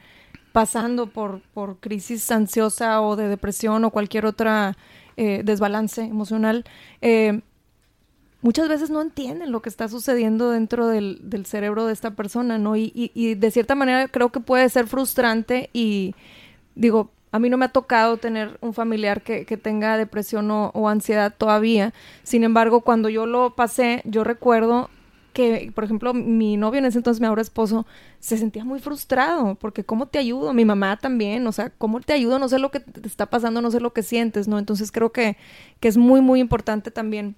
pasando 0.52 1.08
por, 1.08 1.40
por 1.52 1.78
crisis 1.78 2.30
ansiosa 2.30 3.00
o 3.00 3.16
de 3.16 3.28
depresión 3.28 3.84
o 3.84 3.90
cualquier 3.90 4.24
otra 4.24 4.76
eh, 5.16 5.42
desbalance 5.44 6.02
emocional, 6.02 6.64
eh, 7.00 7.40
muchas 8.42 8.68
veces 8.68 8.90
no 8.90 9.00
entienden 9.00 9.52
lo 9.52 9.62
que 9.62 9.68
está 9.68 9.88
sucediendo 9.88 10.50
dentro 10.50 10.86
del, 10.86 11.18
del 11.22 11.46
cerebro 11.46 11.86
de 11.86 11.92
esta 11.92 12.10
persona, 12.12 12.58
¿no? 12.58 12.76
Y, 12.76 12.92
y, 12.94 13.10
y, 13.14 13.34
de 13.34 13.50
cierta 13.50 13.74
manera 13.74 14.08
creo 14.08 14.30
que 14.30 14.40
puede 14.40 14.68
ser 14.68 14.86
frustrante 14.86 15.70
y 15.72 16.14
digo, 16.74 17.10
a 17.32 17.38
mí 17.38 17.50
no 17.50 17.56
me 17.56 17.64
ha 17.64 17.70
tocado 17.70 18.16
tener 18.18 18.58
un 18.60 18.74
familiar 18.74 19.22
que, 19.22 19.44
que 19.44 19.56
tenga 19.56 19.96
depresión 19.96 20.50
o, 20.50 20.70
o, 20.74 20.88
ansiedad 20.88 21.34
todavía. 21.36 21.92
Sin 22.22 22.44
embargo, 22.44 22.82
cuando 22.82 23.08
yo 23.08 23.26
lo 23.26 23.56
pasé, 23.56 24.02
yo 24.04 24.22
recuerdo 24.22 24.88
que, 25.34 25.70
por 25.74 25.84
ejemplo, 25.84 26.14
mi 26.14 26.56
novio 26.56 26.78
en 26.78 26.86
ese 26.86 26.98
entonces, 26.98 27.20
mi 27.20 27.26
ahora 27.26 27.42
esposo, 27.42 27.86
se 28.20 28.38
sentía 28.38 28.64
muy 28.64 28.80
frustrado, 28.80 29.56
porque 29.56 29.84
¿cómo 29.84 30.06
te 30.06 30.18
ayudo? 30.18 30.54
Mi 30.54 30.64
mamá 30.64 30.96
también, 30.96 31.46
o 31.46 31.52
sea, 31.52 31.68
¿cómo 31.70 32.00
te 32.00 32.14
ayudo? 32.14 32.38
No 32.38 32.48
sé 32.48 32.58
lo 32.58 32.70
que 32.70 32.80
te 32.80 33.06
está 33.06 33.26
pasando, 33.26 33.60
no 33.60 33.70
sé 33.70 33.80
lo 33.80 33.92
que 33.92 34.02
sientes, 34.02 34.48
¿no? 34.48 34.58
Entonces 34.58 34.90
creo 34.90 35.12
que, 35.12 35.36
que 35.80 35.88
es 35.88 35.98
muy, 35.98 36.22
muy 36.22 36.40
importante 36.40 36.90
también, 36.90 37.36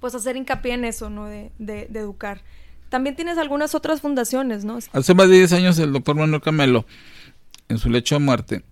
pues, 0.00 0.14
hacer 0.14 0.36
hincapié 0.36 0.72
en 0.72 0.86
eso, 0.86 1.10
¿no? 1.10 1.26
De, 1.26 1.52
de, 1.58 1.88
de 1.90 1.98
educar. 1.98 2.40
También 2.88 3.16
tienes 3.16 3.36
algunas 3.36 3.74
otras 3.74 4.00
fundaciones, 4.00 4.64
¿no? 4.64 4.78
Hace 4.92 5.14
más 5.14 5.28
de 5.28 5.36
10 5.36 5.52
años 5.52 5.78
el 5.78 5.92
doctor 5.92 6.16
Manuel 6.16 6.40
Camelo, 6.40 6.86
en 7.68 7.76
su 7.78 7.90
lecho 7.90 8.14
de 8.14 8.20
muerte, 8.20 8.62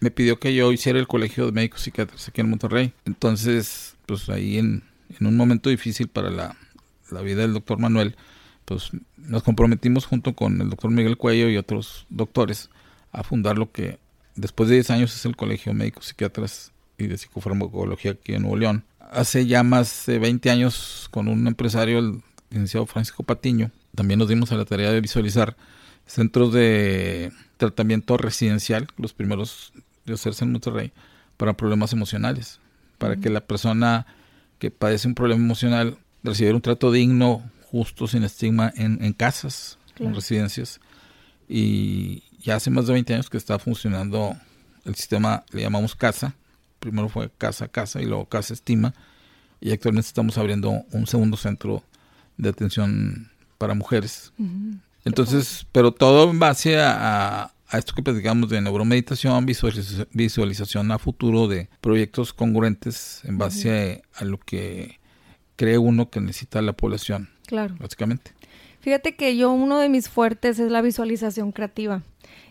me 0.00 0.10
pidió 0.10 0.38
que 0.38 0.54
yo 0.54 0.72
hiciera 0.72 0.98
el 0.98 1.06
colegio 1.06 1.46
de 1.46 1.52
médicos 1.52 1.82
psiquiatras 1.82 2.28
aquí 2.28 2.40
en 2.40 2.50
Monterrey. 2.50 2.92
Entonces, 3.04 3.96
pues 4.06 4.28
ahí 4.28 4.58
en, 4.58 4.82
en 5.18 5.26
un 5.26 5.36
momento 5.36 5.70
difícil 5.70 6.08
para 6.08 6.30
la, 6.30 6.56
la, 7.10 7.20
vida 7.22 7.42
del 7.42 7.54
doctor 7.54 7.78
Manuel, 7.78 8.16
pues 8.64 8.90
nos 9.16 9.42
comprometimos 9.42 10.06
junto 10.06 10.34
con 10.34 10.60
el 10.60 10.70
doctor 10.70 10.90
Miguel 10.90 11.16
Cuello 11.16 11.48
y 11.48 11.56
otros 11.56 12.06
doctores 12.08 12.70
a 13.12 13.22
fundar 13.22 13.56
lo 13.56 13.72
que 13.72 13.98
después 14.34 14.68
de 14.68 14.76
10 14.76 14.90
años 14.90 15.14
es 15.14 15.24
el 15.24 15.36
Colegio 15.36 15.72
de 15.72 15.78
Médicos 15.78 16.06
Psiquiatras 16.06 16.72
y 16.98 17.06
de 17.06 17.16
Psicofarmacología 17.16 18.12
aquí 18.12 18.34
en 18.34 18.42
Nuevo 18.42 18.56
León. 18.56 18.84
Hace 18.98 19.46
ya 19.46 19.62
más 19.62 20.04
de 20.06 20.18
20 20.18 20.50
años 20.50 21.08
con 21.10 21.28
un 21.28 21.46
empresario, 21.46 21.98
el 21.98 22.22
licenciado 22.50 22.86
Francisco 22.86 23.22
Patiño, 23.22 23.70
también 23.94 24.18
nos 24.18 24.28
dimos 24.28 24.52
a 24.52 24.56
la 24.56 24.64
tarea 24.64 24.92
de 24.92 25.00
visualizar 25.00 25.56
centros 26.06 26.52
de 26.52 27.32
tratamiento 27.56 28.16
residencial, 28.16 28.88
los 28.96 29.12
primeros 29.12 29.72
de 30.04 30.14
hacerse 30.14 30.44
en 30.44 30.52
Monterrey, 30.52 30.92
para 31.36 31.54
problemas 31.54 31.92
emocionales, 31.92 32.60
para 32.98 33.16
que 33.16 33.30
la 33.30 33.40
persona 33.40 34.06
que 34.58 34.70
padece 34.70 35.08
un 35.08 35.14
problema 35.14 35.42
emocional 35.42 35.98
recibir 36.22 36.54
un 36.54 36.60
trato 36.60 36.90
digno, 36.92 37.42
justo, 37.70 38.06
sin 38.06 38.24
estigma 38.24 38.72
en, 38.76 39.02
en 39.02 39.12
casas, 39.12 39.78
claro. 39.94 40.10
en 40.10 40.14
residencias. 40.14 40.80
Y 41.48 42.22
ya 42.40 42.56
hace 42.56 42.70
más 42.70 42.86
de 42.86 42.92
20 42.94 43.14
años 43.14 43.30
que 43.30 43.36
está 43.36 43.58
funcionando 43.58 44.36
el 44.84 44.94
sistema, 44.94 45.44
le 45.52 45.62
llamamos 45.62 45.94
casa. 45.94 46.34
Primero 46.78 47.08
fue 47.08 47.30
casa 47.36 47.68
casa 47.68 48.00
y 48.00 48.06
luego 48.06 48.26
casa 48.26 48.54
estima. 48.54 48.94
Y 49.60 49.72
actualmente 49.72 50.06
estamos 50.06 50.38
abriendo 50.38 50.70
un 50.92 51.06
segundo 51.06 51.36
centro 51.36 51.82
de 52.36 52.48
atención 52.48 53.30
para 53.58 53.74
mujeres. 53.74 54.32
Uh 54.38 54.44
-huh. 54.44 54.80
Entonces, 55.04 55.66
pero 55.72 55.92
todo 55.92 56.30
en 56.30 56.38
base 56.38 56.78
a, 56.80 57.52
esto 57.72 57.92
que 57.94 58.02
platicamos 58.02 58.48
de 58.48 58.60
neuromeditación, 58.60 59.44
visualización, 59.44 60.08
visualización 60.12 60.90
a 60.92 60.98
futuro 60.98 61.48
de 61.48 61.68
proyectos 61.80 62.32
congruentes 62.32 63.20
en 63.24 63.36
base 63.36 63.68
uh 63.68 63.72
-huh. 63.72 64.02
a, 64.14 64.18
a 64.20 64.24
lo 64.24 64.38
que 64.38 64.97
cree 65.58 65.76
uno 65.76 66.08
que 66.08 66.20
necesita 66.20 66.62
la 66.62 66.72
población. 66.72 67.28
Claro. 67.46 67.74
Básicamente. 67.78 68.30
Fíjate 68.80 69.16
que 69.16 69.36
yo 69.36 69.50
uno 69.52 69.78
de 69.78 69.88
mis 69.88 70.08
fuertes 70.08 70.58
es 70.58 70.70
la 70.70 70.80
visualización 70.80 71.52
creativa. 71.52 72.02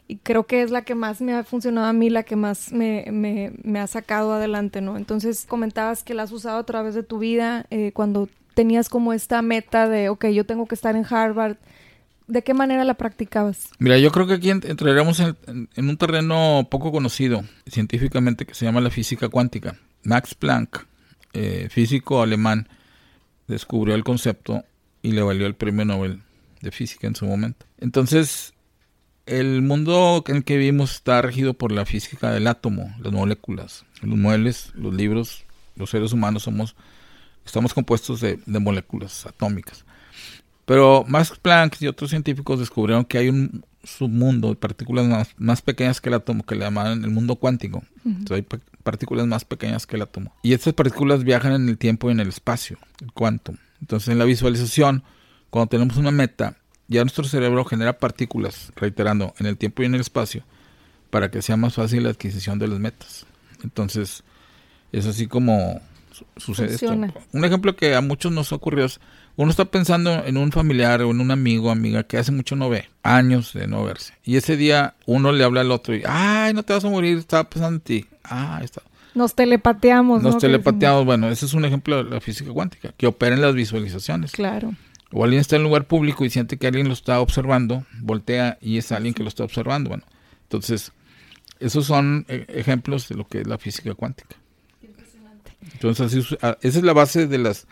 Y 0.10 0.18
creo 0.18 0.46
que 0.46 0.62
es 0.62 0.72
la 0.72 0.84
que 0.84 0.94
más 0.94 1.22
me 1.22 1.34
ha 1.34 1.44
funcionado 1.44 1.88
a 1.88 1.94
mí, 1.94 2.10
la 2.10 2.24
que 2.24 2.36
más 2.36 2.72
me, 2.72 3.06
me, 3.12 3.54
me 3.64 3.80
ha 3.80 3.88
sacado 3.88 4.34
adelante, 4.34 4.82
¿no? 4.82 4.98
Entonces 4.98 5.46
comentabas 5.48 6.04
que 6.04 6.14
la 6.14 6.24
has 6.24 6.32
usado 6.32 6.60
a 6.60 6.66
través 6.66 6.96
de 6.96 7.04
tu 7.04 7.20
vida 7.20 7.66
eh, 7.72 7.92
cuando 7.94 8.30
tenías 8.54 8.90
como 8.90 9.14
esta 9.14 9.42
meta 9.42 9.88
de, 9.88 10.10
ok, 10.10 10.28
yo 10.28 10.46
tengo 10.46 10.66
que 10.66 10.76
estar 10.76 10.96
en 10.96 11.06
Harvard. 11.10 11.58
¿De 12.28 12.42
qué 12.42 12.54
manera 12.54 12.84
la 12.84 12.96
practicabas? 12.96 13.70
Mira, 13.80 13.98
yo 13.98 14.12
creo 14.12 14.28
que 14.28 14.34
aquí 14.34 14.50
entraremos 14.50 15.20
en, 15.22 15.38
en, 15.48 15.70
en 15.76 15.90
un 15.90 15.98
terreno 15.98 16.68
poco 16.70 16.92
conocido 16.92 17.44
científicamente 17.66 18.46
que 18.46 18.54
se 18.54 18.66
llama 18.66 18.82
la 18.82 18.90
física 18.90 19.30
cuántica. 19.30 19.78
Max 20.04 20.36
Planck, 20.36 20.86
eh, 21.34 21.68
físico 21.70 22.22
alemán, 22.22 22.68
descubrió 23.48 23.96
el 23.96 24.04
concepto 24.04 24.64
y 25.02 25.12
le 25.12 25.22
valió 25.22 25.48
el 25.48 25.56
premio 25.56 25.86
Nobel 25.86 26.22
de 26.62 26.72
física 26.72 27.08
en 27.08 27.16
su 27.16 27.26
momento. 27.26 27.66
Entonces, 27.80 28.54
el 29.26 29.62
mundo 29.62 30.24
en 30.28 30.44
que 30.44 30.58
vivimos 30.58 30.96
está 30.96 31.22
regido 31.22 31.54
por 31.54 31.72
la 31.72 31.86
física 31.86 32.32
del 32.32 32.48
átomo, 32.48 32.94
las 33.00 33.14
moléculas, 33.14 33.86
los 34.02 34.18
muebles, 34.18 34.72
los 34.74 34.94
libros, 34.94 35.46
los 35.76 35.90
seres 35.90 36.14
humanos 36.14 36.44
somos, 36.44 36.76
estamos 37.46 37.74
compuestos 37.74 38.22
de, 38.22 38.40
de 38.46 38.60
moléculas 38.60 39.26
atómicas. 39.26 39.86
Pero 40.68 41.06
Max 41.08 41.32
Planck 41.42 41.82
y 41.82 41.88
otros 41.88 42.10
científicos 42.10 42.60
descubrieron 42.60 43.06
que 43.06 43.18
hay 43.18 43.30
un 43.30 43.64
submundo 43.86 44.50
de 44.50 44.56
partículas 44.56 45.08
más, 45.08 45.30
más 45.38 45.62
pequeñas 45.62 46.02
que 46.02 46.10
el 46.10 46.16
átomo, 46.16 46.46
que 46.46 46.56
le 46.56 46.66
llaman 46.66 47.06
el 47.06 47.10
mundo 47.10 47.38
cuántico. 47.38 47.78
Uh 47.78 48.10
-huh. 48.10 48.18
Entonces 48.18 48.46
hay 48.52 48.60
partículas 48.84 49.26
más 49.28 49.46
pequeñas 49.46 49.88
que 49.88 49.96
el 49.96 50.02
átomo. 50.02 50.36
Y 50.44 50.52
estas 50.52 50.74
partículas 50.74 51.24
viajan 51.24 51.54
en 51.54 51.70
el 51.70 51.78
tiempo 51.78 52.10
y 52.10 52.12
en 52.12 52.20
el 52.20 52.28
espacio, 52.28 52.78
el 53.02 53.14
quantum. 53.14 53.56
Entonces 53.80 54.10
en 54.10 54.20
la 54.20 54.26
visualización, 54.26 55.04
cuando 55.50 55.70
tenemos 55.70 55.96
una 55.96 56.12
meta, 56.12 56.58
ya 56.90 57.02
nuestro 57.02 57.24
cerebro 57.24 57.64
genera 57.64 57.98
partículas, 57.98 58.74
reiterando, 58.76 59.34
en 59.40 59.46
el 59.46 59.56
tiempo 59.58 59.84
y 59.84 59.86
en 59.86 59.96
el 59.96 60.02
espacio, 60.02 60.44
para 61.10 61.32
que 61.32 61.42
sea 61.42 61.56
más 61.56 61.76
fácil 61.76 62.04
la 62.04 62.10
adquisición 62.10 62.60
de 62.60 62.68
las 62.68 62.80
metas. 62.80 63.26
Entonces, 63.64 64.22
es 64.92 65.06
así 65.06 65.28
como 65.28 65.80
sucede 66.36 66.70
Funciona. 66.70 67.08
esto. 67.08 67.22
Un 67.32 67.46
ejemplo 67.46 67.76
que 67.76 67.96
a 67.96 68.02
muchos 68.02 68.32
nos 68.32 68.52
ocurrió 68.52 68.86
es, 68.86 69.00
uno 69.38 69.52
está 69.52 69.66
pensando 69.66 70.26
en 70.26 70.36
un 70.36 70.52
familiar 70.52 71.02
o 71.04 71.12
en 71.12 71.22
un 71.22 71.30
amigo 71.30 71.68
o 71.68 71.72
amiga 71.72 72.04
que 72.04 72.18
hace 72.18 72.32
mucho 72.32 72.56
no 72.56 72.70
ve, 72.70 72.90
años 73.04 73.54
de 73.54 73.68
no 73.68 73.86
verse. 73.86 74.14
Y 74.24 74.36
ese 74.36 74.58
día 74.58 74.96
uno 75.06 75.32
le 75.32 75.44
habla 75.44 75.62
al 75.62 75.72
otro 75.72 75.96
y, 75.96 76.02
ay, 76.06 76.56
no 76.56 76.64
te 76.64 76.74
vas 76.74 76.84
a 76.84 76.90
morir, 76.90 77.20
estaba 77.20 77.48
pensando 77.48 77.76
en 77.76 77.82
ti. 77.82 78.06
Ah, 78.24 78.60
está. 78.64 78.82
Nos 79.14 79.36
telepateamos. 79.36 80.24
Nos 80.24 80.36
¿no? 80.36 80.40
telepateamos. 80.40 81.06
Bueno, 81.06 81.30
ese 81.30 81.46
es 81.46 81.54
un 81.54 81.66
ejemplo 81.66 82.04
de 82.04 82.10
la 82.10 82.20
física 82.20 82.52
cuántica, 82.52 82.94
que 82.98 83.06
opera 83.06 83.36
en 83.36 83.42
las 83.42 83.54
visualizaciones. 83.54 84.32
Claro. 84.32 84.74
O 85.12 85.24
alguien 85.24 85.40
está 85.40 85.56
en 85.56 85.62
un 85.62 85.68
lugar 85.68 85.86
público 85.86 86.26
y 86.26 86.32
siente 86.32 86.58
que 86.58 86.66
alguien 86.66 86.88
lo 86.88 86.94
está 86.94 87.22
observando, 87.22 87.86
voltea 88.02 88.58
y 88.60 88.80
es 88.80 88.92
alguien 88.92 89.14
que 89.14 89.22
lo 89.22 89.30
está 89.30 89.44
observando. 89.44 89.90
Bueno, 89.90 90.04
entonces, 90.44 90.92
esos 91.60 91.86
son 91.86 92.26
eh, 92.28 92.46
ejemplos 92.50 93.08
de 93.08 93.16
lo 93.16 93.28
que 93.28 93.42
es 93.42 93.48
la 93.48 93.60
física 93.60 93.94
cuántica. 93.94 94.36
Entonces, 95.74 96.08
así, 96.08 96.20
esa 96.20 96.58
es 96.62 96.84
la 96.84 96.94
base 96.94 97.28
de 97.28 97.38
las, 97.38 97.68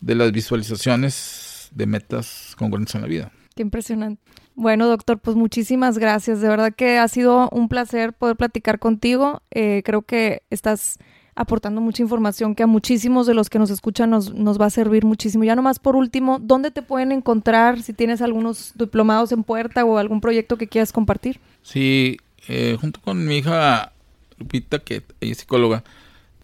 de 0.00 0.14
las 0.14 0.32
visualizaciones 0.32 1.70
de 1.74 1.86
metas 1.86 2.54
congruentes 2.58 2.94
en 2.94 3.00
la 3.02 3.06
vida. 3.06 3.32
Qué 3.54 3.62
impresionante. 3.62 4.22
Bueno, 4.54 4.86
doctor, 4.86 5.18
pues 5.18 5.36
muchísimas 5.36 5.98
gracias. 5.98 6.40
De 6.40 6.48
verdad 6.48 6.72
que 6.74 6.98
ha 6.98 7.08
sido 7.08 7.48
un 7.50 7.68
placer 7.68 8.12
poder 8.12 8.36
platicar 8.36 8.78
contigo. 8.78 9.42
Eh, 9.50 9.82
creo 9.84 10.02
que 10.02 10.42
estás 10.50 10.98
aportando 11.36 11.80
mucha 11.80 12.02
información 12.02 12.54
que 12.54 12.62
a 12.62 12.66
muchísimos 12.66 13.26
de 13.26 13.34
los 13.34 13.50
que 13.50 13.58
nos 13.58 13.70
escuchan 13.70 14.10
nos, 14.10 14.32
nos 14.32 14.60
va 14.60 14.66
a 14.66 14.70
servir 14.70 15.04
muchísimo. 15.04 15.44
Ya 15.44 15.56
nomás 15.56 15.78
por 15.78 15.96
último, 15.96 16.38
¿dónde 16.40 16.70
te 16.70 16.82
pueden 16.82 17.10
encontrar 17.10 17.82
si 17.82 17.92
tienes 17.92 18.22
algunos 18.22 18.72
diplomados 18.76 19.32
en 19.32 19.42
puerta 19.42 19.84
o 19.84 19.98
algún 19.98 20.20
proyecto 20.20 20.56
que 20.56 20.68
quieras 20.68 20.92
compartir? 20.92 21.40
Sí, 21.62 22.18
eh, 22.46 22.76
junto 22.80 23.00
con 23.00 23.26
mi 23.26 23.38
hija 23.38 23.92
Lupita, 24.38 24.78
que 24.78 25.02
es 25.20 25.38
psicóloga, 25.38 25.82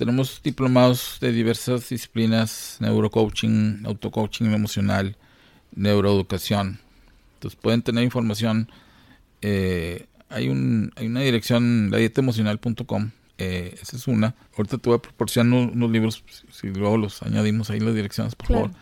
tenemos 0.00 0.40
diplomados 0.42 1.18
de 1.20 1.30
diversas 1.30 1.90
disciplinas, 1.90 2.78
neurocoaching, 2.80 3.82
autocoaching 3.84 4.46
emocional, 4.46 5.14
neuroeducación. 5.76 6.80
Entonces 7.34 7.60
pueden 7.60 7.82
tener 7.82 8.02
información. 8.02 8.70
Eh, 9.42 10.07
hay, 10.30 10.48
un, 10.48 10.90
hay 10.96 11.07
una 11.07 11.20
dirección, 11.20 11.90
ladietemocional.com 11.90 13.11
eh, 13.36 13.76
esa 13.78 13.98
es 13.98 14.09
una. 14.09 14.34
Ahorita 14.57 14.78
te 14.78 14.88
voy 14.88 14.96
a 14.96 15.03
proporcionar 15.03 15.53
unos, 15.53 15.74
unos 15.74 15.90
libros, 15.90 16.24
si 16.51 16.68
luego 16.68 16.96
los 16.96 17.22
añadimos 17.22 17.68
ahí 17.68 17.80
las 17.80 17.94
direcciones, 17.94 18.34
por 18.34 18.46
claro. 18.46 18.68
favor. 18.68 18.80